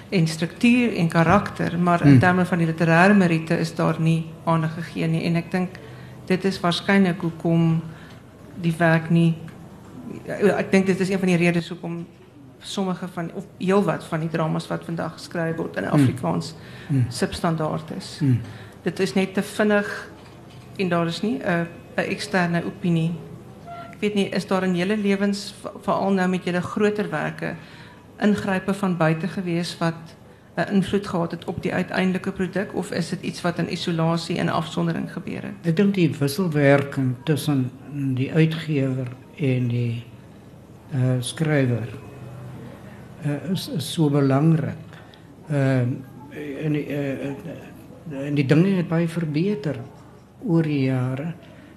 en 0.08 0.26
struktuur 0.26 0.96
en 0.96 1.08
karakter, 1.08 1.78
maar 1.78 2.02
in 2.02 2.10
hmm. 2.10 2.18
terme 2.18 2.44
van 2.44 2.58
die 2.58 2.66
literêre 2.66 3.14
meriete 3.14 3.58
is 3.58 3.74
daar 3.74 3.96
nie 3.98 4.26
aandag 4.44 4.74
gegee 4.74 5.06
nie 5.06 5.24
en 5.24 5.36
ek 5.36 5.50
dink 5.50 5.68
dit 6.26 6.44
is 6.44 6.60
waarskynlik 6.60 7.20
hoekom 7.20 7.82
die 8.60 8.74
werk 8.78 9.10
nie 9.10 9.34
ek 10.56 10.70
dink 10.70 10.86
dit 10.86 11.00
is 11.00 11.10
een 11.10 11.18
van 11.18 11.28
die 11.28 11.36
redes 11.36 11.68
hoekom 11.68 12.06
sommige 12.58 13.08
van 13.12 13.30
of 13.34 13.44
heelwat 13.58 14.04
van 14.04 14.20
die 14.20 14.28
dramas 14.28 14.66
wat 14.66 14.84
vandag 14.84 15.12
geskryf 15.12 15.56
word 15.56 15.76
in 15.76 15.84
hmm. 15.84 16.00
Afrikaans 16.00 16.54
mm. 16.88 17.04
substandaard 17.08 17.90
is. 17.96 18.20
Dit 18.86 19.00
is 19.02 19.16
net 19.16 19.34
te 19.34 19.42
vinnig 19.42 19.88
en 20.78 20.88
daar 20.88 21.06
is 21.06 21.22
nie 21.22 21.38
'n 21.42 21.66
'n 21.96 22.10
eksterne 22.14 22.64
opinie. 22.64 23.10
Ek 23.92 24.00
weet 24.00 24.14
nie 24.14 24.28
is 24.28 24.46
daar 24.46 24.62
in 24.62 24.76
julle 24.76 24.96
lewens 24.96 25.54
veral 25.82 26.12
nou 26.12 26.28
met 26.28 26.44
julle 26.44 26.60
groter 26.60 27.10
werke 27.10 27.54
ingrype 28.20 28.74
van 28.74 28.96
buite 28.96 29.28
gewees 29.28 29.78
wat 29.78 30.16
'n 30.56 30.72
invloed 30.72 31.06
gehad 31.06 31.30
het 31.30 31.44
op 31.44 31.62
die 31.62 31.72
uiteindelike 31.72 32.32
produk 32.32 32.74
of 32.74 32.90
is 32.90 33.08
dit 33.08 33.22
iets 33.22 33.40
wat 33.40 33.58
in 33.58 33.72
isolasie 33.72 34.38
en 34.38 34.48
afsondering 34.48 35.12
gebeur 35.12 35.42
het? 35.42 35.54
Ek 35.62 35.76
dink 35.76 35.94
die 35.94 36.14
wisselwerking 36.18 37.14
tussen 37.24 37.70
die 38.14 38.32
uitgewer 38.32 39.08
en 39.36 39.68
die 39.68 40.04
uh 40.94 41.16
skrywer 41.18 41.88
uh, 43.26 43.50
is, 43.50 43.70
so 43.78 44.10
belangrik. 44.10 44.86
Ehm 45.50 45.90
uh, 46.30 47.75
en 48.10 48.34
die 48.34 48.46
dinge 48.46 48.76
het 48.76 48.88
baie 48.88 49.08
verbeter 49.08 49.80
oor 50.46 50.62
die 50.62 50.86
jare. 50.86 51.32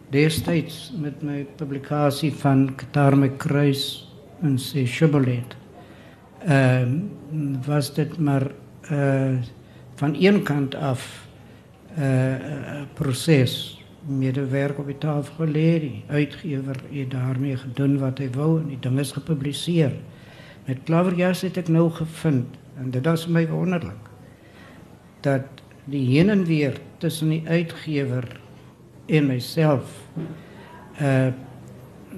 Destyds 0.09 0.91
met 0.97 1.21
my 1.21 1.43
publikasie 1.57 2.31
van 2.33 2.69
Qatar 2.75 3.17
met 3.17 3.37
kruis 3.37 4.09
en 4.41 4.57
se 4.59 4.85
Shibboleth 4.85 5.55
ehm 6.45 6.93
uh, 7.33 7.57
was 7.65 7.93
dit 7.93 8.17
maar 8.17 8.51
uh 8.91 9.37
van 9.99 10.15
een 10.19 10.43
kant 10.43 10.75
af 10.75 11.27
'n 11.97 12.01
uh, 12.01 12.33
uh, 12.33 12.81
proses 12.93 13.83
met 14.07 14.33
die 14.33 14.43
werk 14.43 14.79
op 14.79 14.85
die 14.85 14.97
tafel 14.97 15.45
gelê 15.45 15.91
uitgewer 16.07 16.75
het 16.91 17.11
daarmee 17.11 17.57
gedoen 17.57 17.99
wat 17.99 18.17
hy 18.17 18.29
wou 18.29 18.59
en 18.59 18.67
die 18.67 18.79
ding 18.79 18.99
is 18.99 19.11
gepubliseer 19.11 19.91
met 20.65 20.83
klaverjas 20.83 21.41
het 21.41 21.57
ek 21.57 21.67
nou 21.67 21.89
gevind 21.89 22.55
en 22.77 22.91
dit 22.91 23.05
is 23.05 23.27
my 23.27 23.47
wonderlik 23.47 24.09
dat 25.21 25.58
die 25.89 26.05
heen 26.13 26.29
en 26.29 26.45
weer 26.45 26.77
tussen 26.97 27.29
die 27.29 27.43
uitgewer 27.47 28.27
en 29.07 29.27
myself 29.27 29.95
uh 31.01 31.31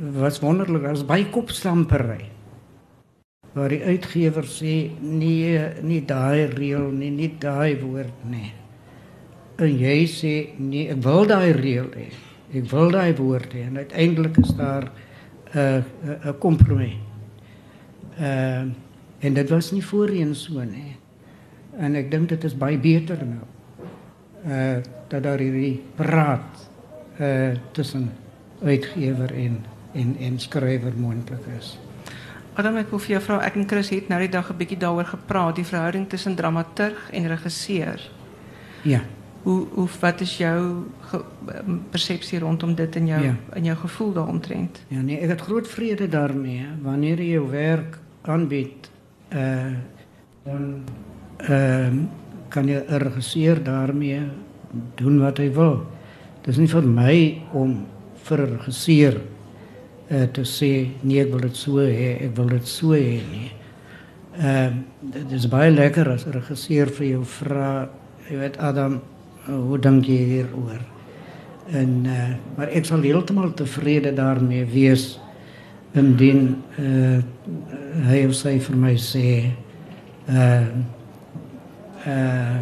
was 0.02 0.40
wonderlik 0.40 0.86
as 0.88 1.02
by 1.06 1.20
kopstampery 1.30 2.32
waar 3.54 3.74
die 3.74 3.84
uitgewer 3.84 4.48
sê 4.48 4.76
nee, 5.04 5.60
nie 5.84 6.00
daai 6.08 6.48
reël 6.54 6.88
nie, 6.96 7.12
nie 7.12 7.32
daai 7.40 7.76
woord 7.82 8.24
nie. 8.32 8.52
En 9.62 9.72
jy 9.76 9.98
sê 10.10 10.34
nee, 10.60 10.88
ek 10.94 11.02
wil 11.04 11.28
daai 11.28 11.52
reël 11.58 11.90
hê. 11.98 12.08
Ek 12.56 12.70
wil 12.72 12.94
daai 12.96 13.12
woord 13.20 13.52
hê 13.56 13.66
en 13.68 13.82
uiteindelik 13.82 14.40
is 14.44 14.56
daar 14.56 14.88
'n 14.88 15.58
uh, 15.60 15.84
'n 15.84 16.30
uh, 16.30 16.34
kompromie. 16.40 16.98
Uh, 18.20 18.72
en 19.20 19.34
dit 19.34 19.50
was 19.50 19.72
nie 19.72 19.84
voorheen 19.84 20.36
so 20.36 20.64
nie. 20.64 20.96
En 21.78 21.96
ek 21.96 22.12
dink 22.12 22.30
dit 22.30 22.44
is 22.44 22.58
baie 22.58 22.78
beter 22.78 23.20
nou. 23.26 23.46
Uh 24.46 24.82
dat 25.12 25.24
daar 25.24 25.38
hierdie 25.44 25.82
praat 25.96 26.70
uh 27.20 27.52
tussen 27.72 28.12
uitgewer 28.64 29.34
en 29.36 29.66
en 29.94 30.16
en 30.20 30.40
skrywer 30.40 30.94
moontlik 30.96 31.46
is. 31.60 31.78
Adam, 32.54 32.78
ek 32.82 32.90
wil 32.92 33.00
vir 33.00 33.16
jou 33.16 33.22
vra, 33.24 33.40
ek 33.48 33.56
en 33.56 33.68
Chris 33.68 33.90
het 33.94 34.10
nou 34.12 34.20
die 34.20 34.32
dag 34.32 34.50
'n 34.52 34.58
bietjie 34.58 34.78
daaroor 34.78 35.06
gepraat, 35.06 35.56
die 35.56 35.66
verhouding 35.66 36.10
tussen 36.10 36.36
dramaturg 36.36 37.10
en 37.12 37.28
regisseur. 37.28 38.12
Ja. 38.84 39.02
Hoe 39.44 39.68
hoe 39.72 39.88
wat 40.00 40.22
is 40.22 40.38
jou 40.38 40.86
persepsie 41.90 42.40
rondom 42.40 42.76
dit 42.76 42.96
in 42.96 43.08
jou 43.08 43.24
ja. 43.24 43.36
in 43.54 43.64
jou 43.64 43.78
gevoel 43.78 44.14
daaromtrent? 44.14 44.82
Ja, 44.88 45.02
nee, 45.02 45.18
ek 45.20 45.30
het 45.30 45.42
groot 45.42 45.68
vrede 45.68 46.08
daarmee 46.08 46.66
wanneer 46.82 47.18
jy 47.18 47.32
jou 47.32 47.50
werk 47.50 48.00
aanbied 48.22 48.90
uh 49.34 49.74
dan 50.44 50.84
ehm 51.38 51.98
kan 52.52 52.68
jy 52.68 52.84
'n 52.84 53.00
regisseur 53.00 53.64
daarmee 53.64 54.22
doen 54.96 55.20
wat 55.20 55.38
hy 55.38 55.50
wil. 55.56 55.86
Dit 56.44 56.54
is 56.54 56.58
nie 56.58 56.68
vir 56.68 56.84
my 56.84 57.42
om 57.54 57.86
vir 58.28 58.40
'n 58.40 58.58
regisseur 58.58 59.22
uh, 60.12 60.26
te 60.34 60.44
sê 60.44 60.90
nee 61.04 61.22
ek 61.22 61.32
wil 61.32 61.42
dit 61.48 61.56
so 61.56 61.80
hê 61.80 62.28
ek 62.28 62.36
wil 62.36 62.50
dit 62.50 62.68
so 62.68 62.94
hê 62.94 63.22
nie. 63.32 63.52
Ehm 64.40 64.84
uh, 65.16 65.36
is 65.36 65.48
baie 65.48 65.72
lekker 65.72 66.10
as 66.10 66.26
'n 66.26 66.32
regisseur 66.32 66.88
vir 66.88 67.08
jou 67.08 67.24
vra 67.24 67.90
jy 68.30 68.38
weet 68.38 68.58
Adam 68.58 69.02
hoe 69.48 69.78
dink 69.80 70.06
jy 70.06 70.18
hieroor? 70.18 70.82
En 71.72 72.06
uh, 72.06 72.30
maar 72.58 72.68
ek 72.68 72.86
sal 72.86 73.02
heeltemal 73.02 73.54
tevrede 73.54 74.14
daarmee 74.14 74.66
wees 74.66 75.20
indien 75.94 76.56
uh, 76.80 77.20
hy 78.08 78.26
of 78.26 78.36
sy 78.36 78.60
vir 78.60 78.78
my 78.78 78.96
sê 78.96 79.52
uh 82.06 82.62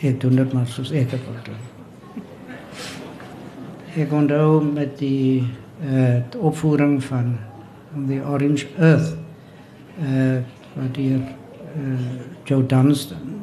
ek 0.00 0.20
doen 0.20 0.36
dit 0.36 0.52
maar 0.52 0.66
soos 0.66 0.92
ek 0.96 1.10
dit 1.10 1.26
wil 1.26 1.40
doen. 1.44 1.64
Ek 4.00 4.12
onthou 4.12 4.62
met 4.64 4.96
die 4.98 5.44
uh 5.84 6.20
opvoering 6.38 7.02
van 7.04 7.36
The 8.06 8.22
Orange 8.24 8.66
Earth 8.78 9.16
uh 10.00 10.40
wat 10.76 10.96
hier 10.96 11.20
uh 11.76 12.08
Joe 12.44 12.66
Dunstan 12.66 13.40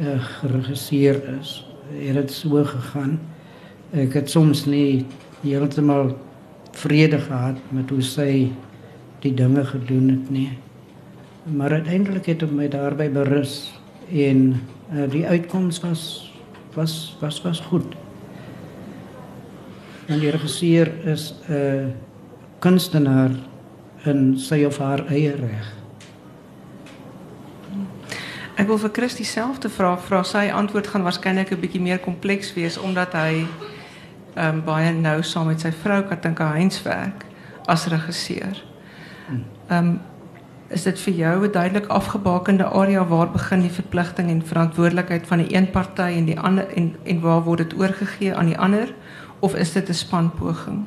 uh, 0.00 0.24
geregisseer 0.24 1.38
is. 1.40 1.66
Het 1.92 2.14
dit 2.14 2.32
so 2.32 2.64
gegaan. 2.64 3.18
Ek 3.94 4.14
het 4.16 4.30
soms 4.30 4.64
nie 4.66 5.04
heeltemal 5.42 6.14
vrede 6.74 7.18
gehad 7.18 7.58
met 7.70 7.90
hoe 7.90 8.02
sy 8.02 8.30
die 9.22 9.34
dinge 9.34 9.64
gedoen 9.64 10.08
het 10.08 10.30
nie. 10.30 10.50
Maar 11.44 11.72
uiteindelik 11.72 12.26
het 12.26 12.42
ek 12.42 12.50
my 12.50 12.68
daarby 12.68 13.10
berus 13.12 13.74
en 14.08 14.60
uh, 14.92 15.04
die 15.10 15.26
uitkoms 15.26 15.80
was 15.80 16.32
was 16.74 17.16
was 17.20 17.42
was 17.42 17.60
goed. 17.60 17.94
En 20.06 20.18
die 20.18 20.30
regisseur 20.30 20.88
is 21.04 21.34
'n 21.48 21.52
uh, 21.52 21.86
kunstenaar 22.58 23.30
in 24.04 24.38
sy 24.38 24.64
of 24.64 24.78
haar 24.78 25.06
eie 25.06 25.34
reg. 25.36 25.72
Ek 28.54 28.66
wil 28.66 28.78
vir 28.78 28.90
Chris 28.92 29.14
dieselfde 29.14 29.68
vraag 29.68 30.04
vra. 30.04 30.22
Sy 30.22 30.50
antwoord 30.52 30.86
gaan 30.86 31.02
waarskynlik 31.02 31.50
'n 31.50 31.60
bietjie 31.60 31.80
meer 31.80 31.98
kompleks 31.98 32.54
wees 32.54 32.78
omdat 32.78 33.12
hy 33.12 33.46
ehm 34.34 34.54
um, 34.54 34.64
baie 34.64 34.92
nou 34.92 35.22
saam 35.22 35.46
met 35.46 35.60
sy 35.60 35.72
vrou 35.72 36.02
Katinka 36.02 36.52
Heinz 36.52 36.82
werk 36.82 37.24
as 37.66 37.86
regisseur. 37.86 38.64
Ehm 39.68 39.78
um, 39.78 40.00
is 40.68 40.82
dit 40.82 41.00
vir 41.00 41.14
jou 41.14 41.46
'n 41.46 41.52
duidelik 41.52 41.86
afgebakende 41.86 42.64
area 42.64 43.06
waar 43.06 43.30
begin 43.30 43.60
die 43.60 43.70
verpligting 43.70 44.30
en 44.30 44.46
verantwoordelikheid 44.46 45.26
van 45.26 45.38
die 45.38 45.56
een 45.56 45.70
party 45.70 46.12
en 46.16 46.24
die 46.24 46.40
ander 46.40 46.68
en 46.76 46.96
en 47.02 47.20
waar 47.20 47.42
word 47.42 47.58
dit 47.58 47.78
oorgegee 47.78 48.34
aan 48.34 48.46
die 48.46 48.58
ander 48.58 48.94
of 49.38 49.54
is 49.54 49.72
dit 49.72 49.88
'n 49.88 49.94
spanpoging? 49.94 50.84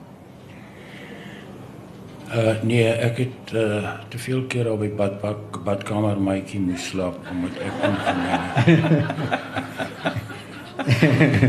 Uh 2.36 2.62
nee, 2.62 2.92
ek 2.92 3.18
het 3.18 3.54
uh 3.54 3.90
te 4.08 4.18
veel 4.18 4.44
keer 4.44 4.72
op 4.72 4.80
die 4.80 4.90
badbak 4.90 5.64
badkamer 5.64 6.20
maatjie 6.20 6.60
moes 6.60 6.88
slaap 6.88 7.16
omdat 7.32 7.52
ek 7.64 7.74
ingeneem 7.88 8.42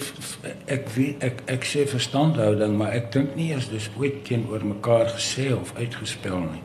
ek 0.71 0.89
weet 0.95 1.23
ek 1.25 1.43
ek 1.57 1.67
sê 1.67 1.85
verstandhouding, 1.89 2.77
maar 2.79 2.95
ek 2.97 3.11
dink 3.15 3.35
nie 3.35 3.49
eers 3.53 3.69
dis 3.71 3.89
ooit 3.99 4.23
teenoor 4.27 4.65
mekaar 4.65 5.11
gesê 5.15 5.49
of 5.55 5.73
uitgespel 5.77 6.39
nie. 6.45 6.63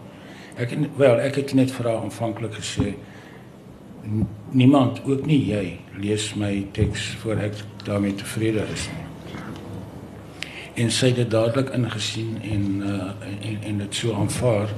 Ek 0.61 0.77
wel, 1.01 1.19
ek 1.19 1.41
het 1.43 1.57
net 1.59 1.75
vir 1.75 1.91
haar 1.91 2.05
aanvanklik 2.05 2.55
gesê 2.61 2.95
niemand, 4.53 5.01
ook 5.09 5.25
nie 5.27 5.41
jy, 5.49 5.79
lees 5.97 6.35
my 6.37 6.53
teks 6.77 7.15
voor 7.23 7.41
ek 7.49 7.57
daarmee 7.87 8.15
tevrede 8.21 8.67
is 8.75 8.85
nie 8.93 9.05
en 10.75 10.91
sy 10.91 11.13
het 11.13 11.21
dit 11.23 11.31
dadelik 11.31 11.71
ingesien 11.77 12.39
en 12.43 12.65
uh 12.83 13.11
en 13.47 13.59
en 13.63 13.79
dit 13.79 13.95
so 13.95 14.15
aanvaar 14.15 14.73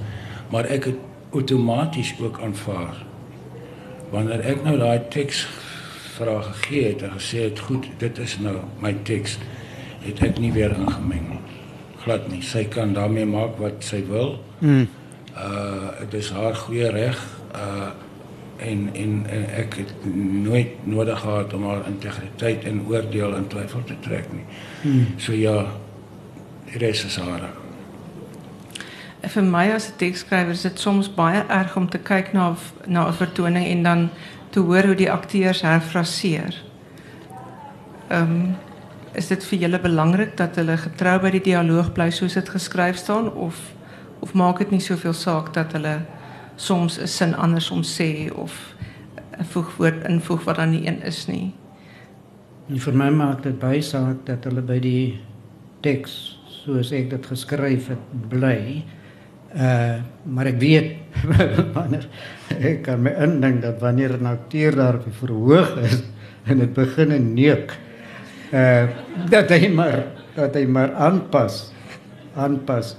maar 0.52 0.68
ek 0.68 0.90
het 0.90 0.98
outomaties 1.32 2.14
ook 2.20 2.40
aanvaar 2.40 2.98
wanneer 4.10 4.44
ek 4.44 4.62
nou 4.64 4.76
daai 4.78 5.00
teks 5.10 5.46
vrae 6.18 6.42
gegee 6.42 6.88
het 6.88 7.02
en 7.02 7.14
gesê 7.18 7.46
het 7.48 7.60
goed 7.68 7.88
dit 7.98 8.18
is 8.18 8.38
nou 8.38 8.56
my 8.80 8.94
teks 9.08 9.38
het 10.06 10.22
ek 10.22 10.38
nie 10.38 10.52
weer 10.52 10.74
ingemeng 10.76 11.28
nie 11.34 11.42
glad 12.04 12.28
nie 12.32 12.42
sy 12.42 12.64
kan 12.64 12.94
daarmee 12.94 13.26
maak 13.26 13.58
wat 13.62 13.84
sy 13.84 14.02
wil 14.08 14.38
mm. 14.60 14.88
uh 15.36 15.94
dit 16.00 16.20
is 16.22 16.30
haar 16.30 16.54
goeie 16.64 16.90
reg 16.90 17.22
uh 17.54 17.94
en, 18.56 18.90
en 18.92 19.26
en 19.28 19.44
ek 19.54 19.74
het 19.74 19.92
nooit 20.42 20.86
nodig 20.86 21.20
gehad 21.20 21.52
om 21.52 21.64
haar 21.68 21.86
integriteit 21.86 22.64
en 22.64 22.84
oordeel 22.88 23.34
in 23.36 23.46
twyfel 23.46 23.84
te 23.84 23.98
trek 24.00 24.32
nie. 24.32 24.44
Hmm. 24.82 25.06
So 25.16 25.32
ja, 25.32 25.66
die 26.70 26.78
res 26.78 27.04
is. 27.04 27.18
En 29.20 29.30
vir 29.30 29.42
my 29.42 29.70
as 29.74 29.88
'n 29.88 29.96
teksskrywer 29.96 30.50
is 30.50 30.62
dit 30.62 30.80
soms 30.80 31.14
baie 31.14 31.44
erg 31.48 31.76
om 31.76 31.88
te 31.88 31.98
kyk 31.98 32.32
na 32.32 32.54
na 32.86 33.08
'n 33.08 33.12
vertoning 33.12 33.66
en 33.66 33.82
dan 33.82 34.10
te 34.56 34.64
hoor 34.64 34.86
hoe 34.88 34.96
die 34.96 35.10
akteurs 35.12 35.60
herfraseer. 35.66 36.54
Um, 38.08 38.54
is 39.16 39.28
dit 39.28 39.44
vir 39.50 39.66
julle 39.66 39.80
belangrik 39.80 40.32
dat 40.38 40.56
hulle 40.56 40.78
getrou 40.80 41.18
by 41.20 41.32
die 41.34 41.42
dialoog 41.44 41.90
bly 41.96 42.06
soos 42.12 42.36
dit 42.38 42.48
geskryf 42.48 43.00
staan 43.00 43.28
of 43.32 43.58
of 44.24 44.32
maak 44.32 44.62
dit 44.62 44.70
nie 44.72 44.80
soveel 44.80 45.12
saak 45.12 45.50
dat 45.52 45.74
hulle 45.76 45.98
soms 46.56 46.96
'n 46.98 47.06
sin 47.06 47.34
andersom 47.34 47.82
sê 47.84 48.32
of 48.32 48.52
'n 49.38 49.44
voegwoord 49.44 50.08
invoeg 50.08 50.44
wat 50.44 50.56
dan 50.56 50.70
nie 50.70 50.86
een 50.86 51.02
is 51.02 51.26
nie. 51.26 51.52
En 52.68 52.78
vir 52.78 52.94
my 52.94 53.10
maak 53.10 53.42
dit 53.42 53.58
baie 53.58 53.82
saak 53.82 54.24
dat 54.26 54.44
hulle 54.44 54.62
by 54.62 54.78
die 54.80 55.20
teks 55.80 56.38
soos 56.64 56.92
ek 56.92 57.10
dit 57.10 57.26
geskryf 57.26 57.88
het 57.88 58.28
bly. 58.28 58.84
Uh 59.56 60.02
maar 60.28 60.50
ek 60.50 60.58
weet 60.60 60.90
wanneer 61.76 62.04
ek 62.60 62.82
kan 62.84 63.00
my 63.00 63.14
indink 63.24 63.62
dat 63.62 63.80
wanneer 63.80 64.18
'n 64.18 64.28
akteur 64.28 64.76
daar 64.76 64.98
op 65.00 65.04
die 65.04 65.16
verhoog 65.16 65.70
is 65.80 66.02
en 66.44 66.58
dit 66.58 66.72
begin 66.74 67.14
neuk 67.34 67.72
uh 68.52 68.84
dat 69.30 69.48
hy 69.50 69.70
maar 69.72 70.04
dat 70.36 70.54
hy 70.54 70.66
maar 70.68 70.92
aanpas 70.92 71.72
aanpas. 72.36 72.96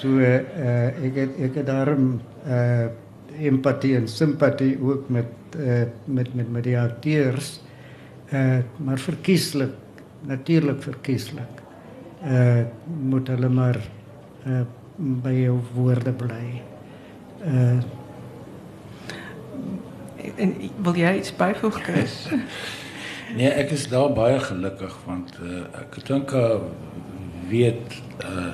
So 0.00 0.18
uh 0.18 0.90
ek 1.06 1.14
het 1.14 1.38
ek 1.38 1.54
het 1.62 1.66
daarom 1.66 2.18
uh 2.46 2.90
empatie 3.38 3.94
en 3.96 4.08
simpatie 4.08 4.74
ook 4.82 5.08
met 5.08 5.30
uh 5.56 5.86
met 6.04 6.34
met 6.34 6.50
met 6.50 6.64
die 6.64 6.78
akteurs. 6.78 7.60
Uh 8.32 8.58
maar 8.76 8.98
verkieslik 8.98 9.72
natuurlik 10.26 10.82
verkieslik 10.82 11.62
uh 12.26 12.66
moet 12.86 13.28
hulle 13.28 13.48
maar 13.48 13.78
uh 14.46 14.66
by 14.96 15.34
jou 15.34 15.58
woorde 15.74 16.12
bly. 16.12 16.62
Uh 17.44 17.80
en 20.36 20.52
wil 20.82 20.94
jy 20.96 21.10
iets 21.18 21.32
byvoeg 21.36 21.78
Chris? 21.82 22.12
nee, 23.36 23.50
ek 23.50 23.72
is 23.74 23.88
daar 23.90 24.12
baie 24.14 24.38
gelukkig 24.40 24.94
want 25.04 25.34
uh, 25.42 25.64
ek 25.82 25.98
dink 26.06 26.32
uh 26.32 26.60
weet 27.50 27.98
uh 28.24 28.52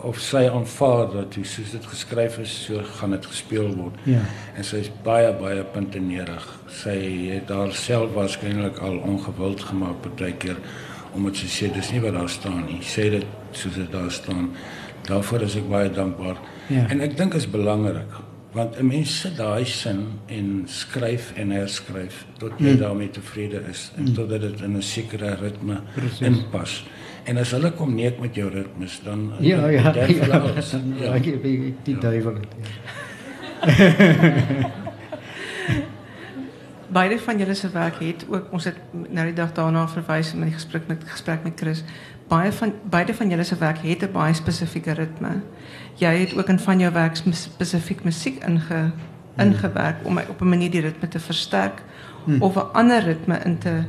of 0.00 0.16
sy 0.24 0.46
aanvaar 0.48 1.10
dat 1.12 1.34
hoe 1.36 1.44
soos 1.44 1.74
dit 1.74 1.86
geskryf 1.86 2.38
is, 2.40 2.52
so 2.64 2.80
gaan 2.96 3.12
dit 3.12 3.26
gespeel 3.26 3.66
word. 3.76 3.98
Ja. 4.08 4.22
En 4.56 4.64
sy 4.64 4.80
is 4.80 4.88
baie 5.04 5.28
baie 5.36 5.64
puntenerig. 5.74 6.46
Sy 6.72 6.94
het 7.34 7.50
daar 7.50 7.74
self 7.76 8.14
waarskynlik 8.16 8.80
al 8.80 8.96
ongewild 9.04 9.60
gemaak 9.68 10.00
partykeer 10.06 10.56
omdat 11.14 11.36
sy 11.36 11.46
sê 11.46 11.72
dis 11.74 11.92
nie 11.92 12.00
wat 12.00 12.14
daar 12.14 12.28
staan 12.28 12.64
nie. 12.66 12.80
Sê 12.82 13.10
dit 13.10 13.26
soos 13.52 13.74
dit 13.74 13.92
daar 13.92 14.10
staan. 14.10 14.50
Daarvoor 15.08 15.42
is 15.42 15.56
ek 15.56 15.68
baie 15.70 15.90
dankbaar. 15.90 16.36
Ja. 16.68 16.86
En 16.88 17.00
ek 17.00 17.16
dink 17.18 17.34
is 17.34 17.48
belangrik 17.50 18.20
want 18.52 18.76
'n 18.78 18.86
mens 18.86 19.20
sit 19.20 19.36
daai 19.36 19.64
sin 19.64 20.06
en 20.26 20.62
skryf 20.66 21.32
en 21.36 21.50
herskryf 21.50 22.24
tot 22.38 22.52
jy 22.58 22.72
mm. 22.72 22.78
daarmee 22.78 23.10
tevrede 23.10 23.62
is 23.70 23.92
en 23.96 24.02
mm. 24.02 24.14
totdat 24.14 24.40
dit 24.40 24.60
in 24.60 24.76
'n 24.76 24.82
sekere 24.82 25.34
ritme 25.34 25.80
Precies. 25.94 26.20
inpas. 26.20 26.84
En 27.24 27.36
as 27.36 27.50
hulle 27.50 27.70
kom 27.70 27.94
neek 27.94 28.20
met 28.20 28.34
jou 28.34 28.50
ritmes 28.50 29.00
dan 29.04 29.32
ja 29.40 29.68
ja 29.68 29.92
dan 29.92 30.14
ja, 30.14 30.38
alles. 30.38 30.74
Ja, 31.00 31.18
die, 31.18 31.74
die 31.82 31.94
ja. 31.94 32.00
duiwel 32.00 32.34
het. 32.34 32.52
Ja. 33.66 34.70
Beide 36.92 37.18
van 37.18 37.38
julle 37.38 37.54
se 37.54 37.70
werk 37.70 38.00
het 38.00 38.24
ook 38.28 38.52
ons 38.52 38.64
het 38.64 38.76
nou 38.92 39.26
die 39.26 39.34
dag 39.34 39.52
daarna 39.52 39.86
verwys 39.88 40.32
in 40.34 40.42
die 40.42 40.52
gesprek 40.52 40.86
met 40.86 41.04
gesprek 41.06 41.42
met 41.42 41.60
Chris. 41.60 41.84
Baie 42.28 42.52
van 42.52 42.72
beide 42.90 43.14
van 43.14 43.28
julle 43.28 43.44
se 43.44 43.56
werk 43.56 43.78
het 43.82 44.02
'n 44.02 44.12
baie 44.12 44.34
spesifieke 44.34 44.92
ritme. 44.92 45.40
Jy 45.94 46.14
het 46.16 46.36
ook 46.36 46.48
in 46.48 46.58
van 46.58 46.78
jou 46.78 46.92
werk 46.92 47.16
spesifiek 47.16 48.04
musiek 48.04 48.44
inge 48.44 48.90
ingewerk 49.36 49.96
om 50.02 50.18
op 50.18 50.40
'n 50.40 50.48
manier 50.48 50.70
die 50.70 50.80
ritme 50.80 51.08
te 51.08 51.20
versterk 51.20 51.82
hmm. 52.24 52.42
of 52.42 52.56
'n 52.56 52.72
ander 52.72 53.02
ritme 53.02 53.38
in 53.44 53.58
te 53.58 53.82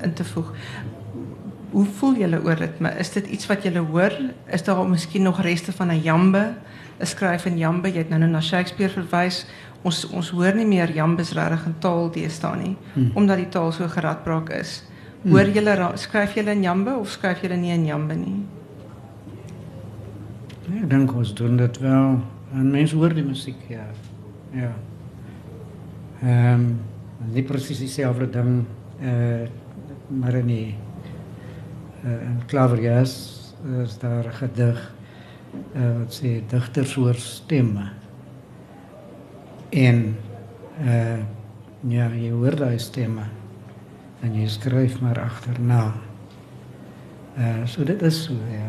in 0.00 0.12
te 0.12 0.24
voeg 0.24 0.52
hoe 1.72 1.84
voel 1.98 2.16
julle 2.20 2.40
oor 2.44 2.58
ritme? 2.60 2.92
Is 3.00 3.12
dit 3.14 3.26
iets 3.26 3.48
wat 3.48 3.64
julle 3.64 3.80
hoor? 3.88 4.12
Is 4.52 4.64
daar 4.64 4.84
miskien 4.88 5.22
nog 5.22 5.40
reste 5.40 5.72
van 5.72 5.88
'n 5.88 6.00
jambe? 6.00 6.54
'n 7.00 7.06
Skryf 7.06 7.44
in 7.46 7.58
jambe, 7.58 7.88
jy 7.88 7.98
het 7.98 8.08
nou, 8.08 8.20
nou 8.20 8.30
na 8.30 8.40
Shakespeare 8.40 8.92
verwys. 8.92 9.46
Ons 9.82 10.04
ons 10.10 10.30
hoor 10.30 10.54
nie 10.54 10.66
meer 10.66 10.92
jambes 10.94 11.32
regtig 11.32 11.66
in 11.66 11.78
taal 11.78 12.10
deesdae 12.14 12.56
nie, 12.56 12.76
hmm. 12.94 13.10
omdat 13.14 13.36
die 13.36 13.48
taal 13.48 13.72
so 13.72 13.88
geradbraak 13.88 14.50
is. 14.50 14.82
Hmm. 15.22 15.30
Hoor 15.32 15.50
julle 15.54 15.92
skryf 15.96 16.34
julle 16.34 16.54
in 16.54 16.62
jambe 16.62 16.94
of 16.98 17.10
skryf 17.10 17.42
julle 17.42 17.56
nie 17.56 17.74
in 17.74 17.86
jambe 17.86 18.14
nie? 18.14 18.42
Ja, 20.68 20.82
ek 20.82 20.88
dink 20.90 21.14
ons 21.14 21.34
doen 21.34 21.56
dit 21.56 21.78
wel 21.82 22.20
En 22.52 22.68
mense 22.70 22.96
hoor 22.96 23.14
die 23.16 23.24
musiek, 23.24 23.60
ja. 23.72 23.86
Ja. 24.52 24.72
Ehm 26.22 26.64
um, 26.64 26.66
nie 27.32 27.44
presies 27.46 27.78
dieselfde 27.78 28.26
ding 28.30 28.64
eh 29.00 29.10
uh, 29.12 29.48
maar 30.10 30.34
in 30.34 30.46
die 30.46 30.74
uh, 32.04 32.10
in 32.10 32.42
klaverjas 32.46 33.14
is 33.84 33.98
daar 33.98 34.26
'n 34.26 34.32
gedig 34.32 34.94
uh, 35.76 35.98
wat 35.98 36.20
sê 36.20 36.42
digters 36.48 36.94
hoor 36.94 37.14
stemme. 37.14 37.88
En 39.72 40.16
eh 40.80 40.86
uh, 40.86 41.18
ja, 41.88 42.08
jy 42.14 42.30
hoor 42.30 42.54
daai 42.56 42.78
stemme 42.78 43.24
en 44.22 44.34
jy 44.36 44.46
skryf 44.48 45.00
maar 45.00 45.18
agterna. 45.20 45.92
Eh 47.36 47.42
uh, 47.60 47.66
so 47.66 47.84
dit 47.84 48.02
is 48.02 48.22
so 48.24 48.32
ja. 48.52 48.68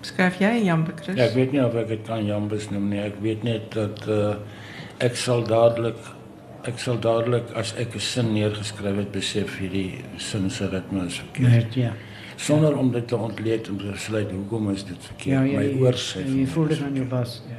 Skryf 0.00 0.38
jy 0.40 0.52
Jan 0.64 0.84
Bekrus? 0.86 1.16
Ja, 1.18 1.24
ek 1.26 1.34
weet 1.36 1.52
nie 1.52 1.62
of 1.64 1.74
ek 1.78 1.88
dit 1.90 2.04
kan 2.06 2.24
Jambus 2.26 2.68
noem 2.70 2.88
nie. 2.92 3.00
Ek 3.02 3.18
weet 3.24 3.42
net 3.46 3.70
dat 3.74 4.04
uh, 4.08 4.36
ek 5.04 5.16
sal 5.18 5.44
dadelik 5.48 5.98
ek 6.68 6.78
sal 6.82 6.98
dadelik 7.00 7.48
as 7.56 7.72
ek 7.80 7.94
'n 7.96 8.00
sin 8.02 8.32
neergeskryf 8.34 8.96
het 8.98 9.12
besef 9.12 9.58
hierdie 9.58 10.04
sin 10.18 10.50
se 10.50 10.68
ritme 10.68 11.06
is 11.06 11.18
verkeerd. 11.20 11.50
Net 11.50 11.74
ja. 11.74 11.92
Sonder 12.36 12.76
om 12.78 12.90
dit 12.92 13.06
te 13.08 13.16
ontleed 13.16 13.68
om 13.70 13.78
te 13.78 13.90
besluit 13.90 14.30
hoekom 14.30 14.70
is 14.70 14.84
dit 14.84 14.96
Ja, 14.96 15.06
verkeerd. 15.08 15.50
ja, 15.50 15.58
My 15.58 15.64
jy- 15.64 15.78
oor 15.80 15.92
sê. 15.94 16.22
Jy 16.26 16.46
voel 16.46 16.66
dit 16.68 16.82
aan 16.82 16.94
jou 16.94 17.06
bas, 17.06 17.42
ja. 17.48 17.56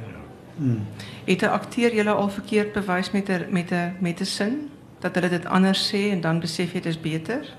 Mm. 0.60 0.82
Het 1.24 1.40
'n 1.42 1.44
akteur 1.56 1.94
julle 1.94 2.10
al 2.10 2.28
verkeerd 2.28 2.72
bewys 2.72 3.10
met 3.10 3.28
'n 3.28 3.46
met 3.50 3.70
'n 3.72 3.96
met 3.98 4.20
'n 4.20 4.24
sin 4.24 4.68
dat 5.00 5.14
hulle 5.14 5.28
dit 5.28 5.46
anders 5.46 5.88
sê 5.94 6.10
en 6.12 6.20
dan 6.20 6.40
besef 6.40 6.72
jy 6.72 6.80
dit 6.80 6.86
is 6.86 7.00
beter? 7.00 7.54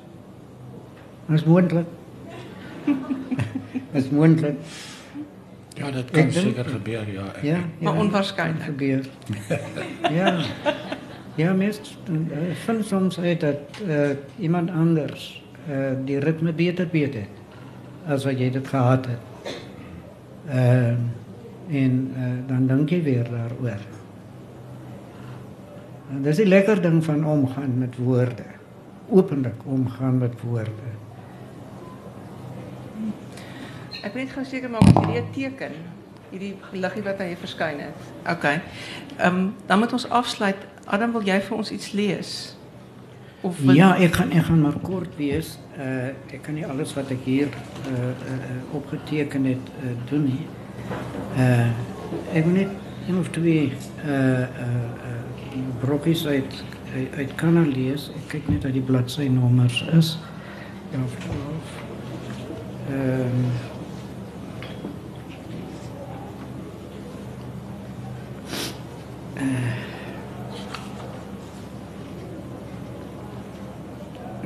Dis 1.26 1.44
moontlik. 1.44 1.86
Dis 3.92 4.10
moontlik. 4.10 4.56
Ja, 5.74 5.92
dit 5.92 6.12
kan 6.12 6.22
Ek 6.24 6.34
dink- 6.34 6.46
seker 6.46 6.66
gebeur, 6.66 7.12
ja. 7.12 7.24
Ja, 7.42 7.58
Maar 7.80 7.94
ja. 7.94 8.00
onwaarskynlik. 8.00 8.62
gebeur. 8.64 9.06
ja. 10.12 10.40
Ja, 11.36 11.54
meest 11.54 11.98
uh, 12.10 12.18
vind 12.66 12.86
soms 12.86 13.20
uit 13.20 13.40
dat 13.40 13.56
uh, 13.88 14.10
iemand 14.40 14.70
anders 14.72 15.44
uh, 15.70 15.76
die 16.06 16.20
ritme 16.20 16.54
beter 16.54 16.88
weet 16.92 17.14
het 17.14 17.30
as 18.08 18.24
wat 18.24 18.40
jy 18.40 18.52
dit 18.52 18.68
gehad 18.68 19.06
het. 19.06 19.56
Uh, 20.56 20.94
en 21.72 22.14
uh, 22.18 22.30
dan 22.48 22.68
dink 22.68 22.90
jy 22.90 23.02
weer 23.04 23.28
daaroor. 23.32 23.84
En 26.12 26.24
dis 26.26 26.42
die 26.42 26.48
lekker 26.48 26.82
ding 26.84 27.00
van 27.04 27.26
omgaan 27.26 27.78
met 27.80 27.96
woorde. 27.96 28.48
Openlik 29.10 29.64
omgaan 29.64 30.18
met 30.18 30.36
woorde. 30.44 30.92
Ek 34.02 34.14
weet 34.18 34.32
gou 34.34 34.44
seker 34.46 34.70
maak 34.70 34.84
dat 34.94 35.06
hierdie 35.06 35.22
'n 35.22 35.32
teken, 35.32 35.76
hierdie 36.32 36.56
liggie 36.72 37.04
wat 37.04 37.20
aan 37.20 37.32
jou 37.32 37.38
verskyn 37.40 37.80
het. 37.80 38.00
OK. 38.28 38.44
Ehm 38.44 39.36
um, 39.36 39.54
dan 39.66 39.80
moet 39.80 39.94
ons 39.94 40.10
afsluit. 40.10 40.58
Adam, 40.86 41.12
wil 41.12 41.24
jy 41.24 41.42
vir 41.42 41.58
ons 41.58 41.72
iets 41.72 41.92
lees? 41.92 42.56
Of 43.42 43.60
wil 43.60 43.76
Ja, 43.76 43.96
ek 43.98 44.14
gaan 44.14 44.32
ek 44.32 44.44
gaan 44.44 44.62
maar 44.62 44.80
kort 44.82 45.16
wees. 45.18 45.60
Uh 45.78 46.12
ek 46.34 46.42
kan 46.42 46.54
nie 46.54 46.66
alles 46.66 46.94
wat 46.94 47.10
ek 47.10 47.24
hier 47.24 47.48
uh, 47.48 47.94
uh, 47.94 48.34
uh 48.34 48.76
opgeteken 48.76 49.46
het 49.46 49.72
uh, 49.84 49.94
doen 50.10 50.24
nie. 50.24 50.46
Uh 51.38 51.70
ek 52.36 52.44
wil 52.44 52.54
net 52.54 52.68
een 53.08 53.18
of 53.18 53.30
twee 53.30 53.72
uh 54.06 54.12
uh, 54.12 54.44
uh 55.08 55.64
brokkies 55.80 56.28
uit 56.28 56.64
uit, 56.96 57.14
uit 57.18 57.36
kan 57.36 57.60
lees. 57.72 58.10
Ek 58.16 58.28
kyk 58.36 58.48
net 58.48 58.62
dat 58.68 58.74
die 58.76 58.84
bladsy 58.84 59.28
nommers 59.32 59.82
is. 59.96 60.18
Ja, 60.92 61.04
of 61.04 61.16
12. 61.24 61.76
Ehm 62.92 63.70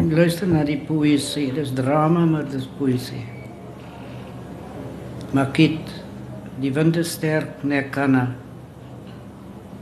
Ek 0.06 0.12
luister 0.14 0.46
na 0.46 0.62
die 0.68 0.78
poësie. 0.86 1.48
Dis 1.56 1.72
drama, 1.74 2.26
maar 2.30 2.44
dis 2.52 2.68
poësie. 2.78 3.24
Makit, 5.34 5.94
die 6.62 6.72
wind 6.74 6.98
is 6.98 7.12
sterk, 7.12 7.64
nekana. 7.64 8.36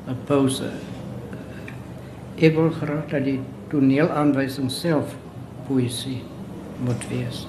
'n 0.08 0.18
Pause. 0.28 0.72
Ek 2.36 2.56
wil 2.56 2.72
graag 2.76 3.08
dat 3.08 3.24
die 3.24 3.40
toneelaanwysing 3.72 4.72
self 4.72 5.16
poësie 5.68 6.20
moet 6.84 7.08
wees. 7.08 7.46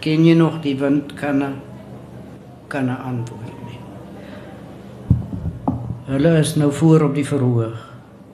Ken 0.00 0.24
jy 0.24 0.34
nog 0.38 0.62
die 0.64 0.76
wind 0.80 1.12
kana 1.18 1.52
kana 2.72 2.96
antwoord 3.04 3.58
nie. 3.66 3.80
Hulle 6.08 6.38
is 6.38 6.54
nou 6.56 6.70
voor 6.72 7.10
op 7.10 7.14
die 7.18 7.26
verhoog. 7.26 7.76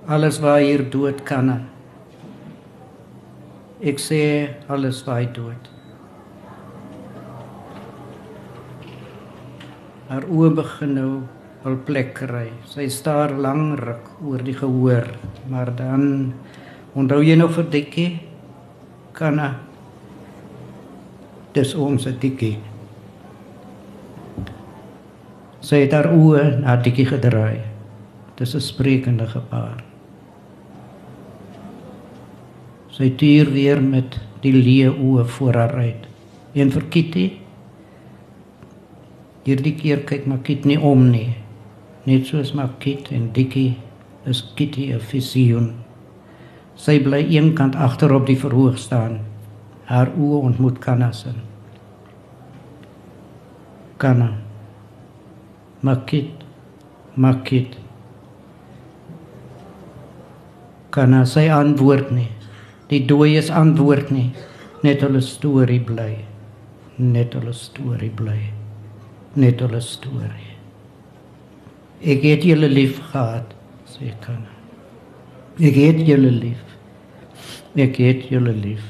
Alles 0.06 0.38
waar 0.38 0.60
hier 0.62 0.84
dood 0.90 1.24
kana. 1.26 1.62
Ek 3.80 3.98
sê 3.98 4.20
alles 4.70 5.02
waai 5.08 5.26
dood. 5.32 5.75
Haar 10.06 10.26
oë 10.30 10.52
begin 10.54 10.94
nou 10.94 11.10
hul 11.64 11.76
plek 11.86 12.14
kry. 12.14 12.48
Sy 12.70 12.86
staar 12.92 13.34
lang 13.34 13.74
ruk 13.80 14.12
oor 14.22 14.42
die 14.46 14.54
gehoor, 14.54 15.08
maar 15.50 15.72
dan 15.74 16.32
onthou 16.94 17.22
jy 17.26 17.34
nog 17.36 17.56
vir 17.56 17.70
Dikkie? 17.70 18.10
Kana 19.16 19.54
Dis 21.56 21.72
ons 21.72 22.04
Dikkie. 22.20 22.58
Sy 25.64 25.80
het 25.86 25.94
haar 25.96 26.10
oë 26.12 26.60
na 26.60 26.76
Dikkie 26.76 27.08
gedraai. 27.08 27.64
Dis 28.36 28.54
'n 28.54 28.60
sprekende 28.60 29.26
gebaar. 29.26 29.80
Sy 32.92 33.10
tuur 33.16 33.50
weer 33.52 33.80
met 33.80 34.20
die 34.42 34.52
leë 34.52 34.92
oë 35.00 35.24
voor 35.24 35.54
haar 35.54 35.74
uit. 35.74 36.06
Een 36.54 36.70
vir 36.70 36.82
Kitty. 36.90 37.45
Hierdie 39.46 39.76
keer 39.78 40.00
kyk 40.02 40.24
Makit 40.26 40.64
nie 40.66 40.74
om 40.74 41.04
nie. 41.12 41.36
Net 42.02 42.26
soos 42.26 42.50
Makit 42.58 43.12
en 43.14 43.28
Dikkie 43.30 43.76
is 44.26 44.40
Kitty 44.58 44.90
'n 44.90 44.98
visioen. 44.98 45.68
Sy 46.74 46.98
bly 46.98 47.22
eenkant 47.30 47.76
agter 47.76 48.10
op 48.12 48.26
die 48.26 48.34
verhoog 48.34 48.78
staan. 48.78 49.20
Haar 49.84 50.10
oë 50.18 50.42
ontmoet 50.50 50.80
Kanna 50.82 51.12
se. 51.12 51.30
Kanna. 53.98 54.32
Makit. 55.80 56.42
Makit. 57.14 57.78
Kanna 60.90 61.24
sy 61.24 61.46
antwoord 61.48 62.10
nie. 62.10 62.28
Die 62.88 63.06
dooies 63.06 63.50
antwoord 63.50 64.10
nie. 64.10 64.32
Net 64.82 65.00
hulle 65.06 65.20
storie 65.20 65.80
bly. 65.80 66.12
Net 66.98 67.34
hulle 67.34 67.52
storie 67.52 68.10
bly. 68.10 68.55
Net 69.36 69.60
hulle 69.60 69.80
storie. 69.84 70.54
Ek 72.00 72.24
het 72.24 72.44
julle 72.44 72.68
lief 72.68 72.98
gehad, 73.10 73.52
sê 73.88 74.12
kan. 74.24 74.44
Ek 75.56 75.76
het 75.76 76.00
julle 76.08 76.32
lief. 76.32 76.62
Ek 77.76 77.96
het 78.00 78.26
julle 78.32 78.52
lief. 78.56 78.84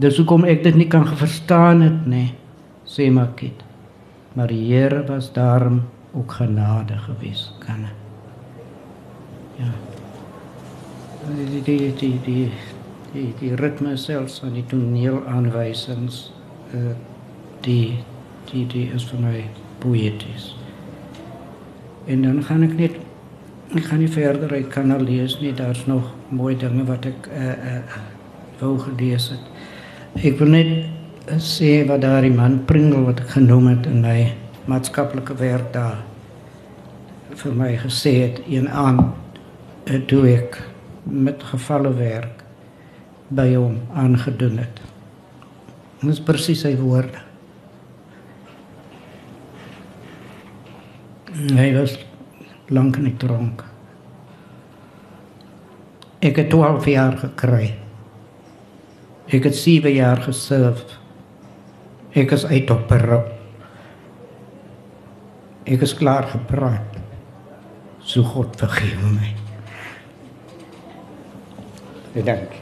Dis 0.00 0.16
hoekom 0.20 0.46
ek 0.48 0.62
dit 0.64 0.76
nie 0.80 0.88
kan 0.92 1.04
verstaan 1.04 1.84
het 1.84 2.06
nie, 2.08 2.30
sê 2.88 3.10
Makit. 3.12 3.64
Maar 4.36 4.52
die 4.52 4.62
Here 4.70 5.02
was 5.08 5.28
daarom 5.32 5.82
ook 6.16 6.32
genade 6.40 6.96
gewees, 7.04 7.50
kan. 7.60 7.84
Ja. 9.60 9.72
Die 11.36 11.60
die 11.62 11.62
die 11.62 11.92
die 11.96 12.14
die 12.24 12.46
die, 13.12 13.26
die 13.40 13.54
ritme 13.60 13.96
selfs 13.96 14.40
van 14.40 14.56
die 14.56 14.64
toneelaanwysings 14.68 16.24
uh, 16.74 16.94
die 17.60 18.00
die 18.50 18.64
die 18.66 18.88
is 18.96 19.04
vir 19.10 19.20
my 19.20 19.36
poëties. 19.82 20.52
En 22.10 22.22
dan 22.22 22.42
gaan 22.46 22.64
ek 22.66 22.76
net 22.78 22.98
ek 23.72 23.86
gaan 23.88 24.02
nie 24.02 24.10
verder 24.12 24.50
uit 24.52 24.68
kan 24.68 24.92
al 24.92 25.04
lees 25.06 25.38
nie, 25.40 25.52
daar's 25.56 25.86
nog 25.88 26.10
mooi 26.28 26.56
dinge 26.58 26.84
wat 26.88 27.06
ek 27.08 27.28
uh 27.32 27.52
uh 27.76 28.00
wou 28.60 28.76
gelees 28.78 29.30
het. 29.32 29.46
Ek 30.22 30.36
wil 30.38 30.52
net 30.52 30.70
uh, 31.30 31.38
sê 31.40 31.80
wat 31.88 32.02
daardie 32.04 32.34
man 32.34 32.60
Pringle 32.68 33.06
wat 33.08 33.22
ek 33.24 33.34
genoem 33.38 33.72
het 33.72 33.88
in 33.90 34.02
my 34.04 34.18
maatskaplike 34.70 35.34
werk 35.40 35.72
daar 35.74 36.02
vir 37.40 37.56
my 37.58 37.72
gesê 37.80 38.12
het 38.20 38.42
een 38.46 38.68
aan 38.68 39.00
uh, 39.08 39.98
toe 40.06 40.22
ek 40.30 40.60
met 41.08 41.42
gevalle 41.42 41.90
werk 41.98 42.44
by 43.32 43.48
hom 43.54 43.80
aangedoen 43.96 44.60
het. 44.62 44.82
Dit 46.02 46.12
is 46.12 46.20
presies 46.22 46.62
sy 46.66 46.76
woorde. 46.78 47.31
Hy 51.32 51.70
was 51.72 51.94
lank 52.68 52.98
in 53.00 53.06
die 53.08 53.16
tronk. 53.16 53.62
Ek 56.22 56.36
het 56.38 56.50
12 56.52 56.88
jaar 56.92 57.16
gekry. 57.18 57.72
Ek 59.32 59.48
het 59.48 59.56
7 59.56 59.94
jaar 59.96 60.20
geserf. 60.22 60.84
Ek 62.12 62.34
is 62.36 62.44
uit 62.46 62.70
op 62.70 62.84
berou. 62.90 63.22
Ek 65.64 65.80
is 65.86 65.96
klaar 65.96 66.28
gepraat. 66.28 66.98
So 68.04 68.22
God 68.22 68.58
vergewe 68.60 69.14
my. 69.14 69.30
Dankie. 72.12 72.61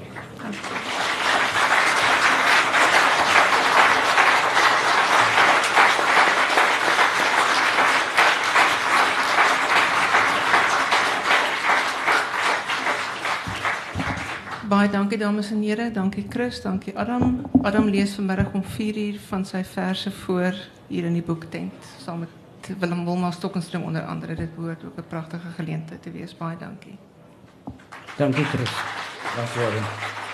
Baie 14.71 14.87
dankie 14.91 15.19
dames 15.19 15.49
en 15.51 15.63
here, 15.67 15.91
dankie 15.91 16.27
Chris, 16.29 16.61
dankie 16.63 16.93
Adam. 16.99 17.41
Adam 17.63 17.89
lees 17.91 18.13
vanmiddag 18.15 18.53
om 18.55 18.63
4 18.65 18.97
uur 18.97 19.19
van 19.27 19.43
sy 19.45 19.65
verse 19.67 20.11
voor 20.11 20.55
hier 20.87 21.09
in 21.09 21.17
die 21.19 21.25
boektent 21.27 21.89
saam 22.05 22.23
met 22.23 22.71
Willem 22.79 23.05
Wilma 23.05 23.31
Stokkenstrom 23.35 23.83
onder 23.83 24.07
andere. 24.07 24.35
Dit 24.35 24.55
behoort 24.55 24.85
ook 24.85 24.97
'n 24.97 25.09
pragtige 25.09 25.51
geleentheid 25.57 26.03
te 26.03 26.11
wees. 26.11 26.37
Baie 26.37 26.57
dankie. 26.57 26.99
Dankie 28.17 28.45
Chris. 28.45 28.71
Dankie. 29.37 30.30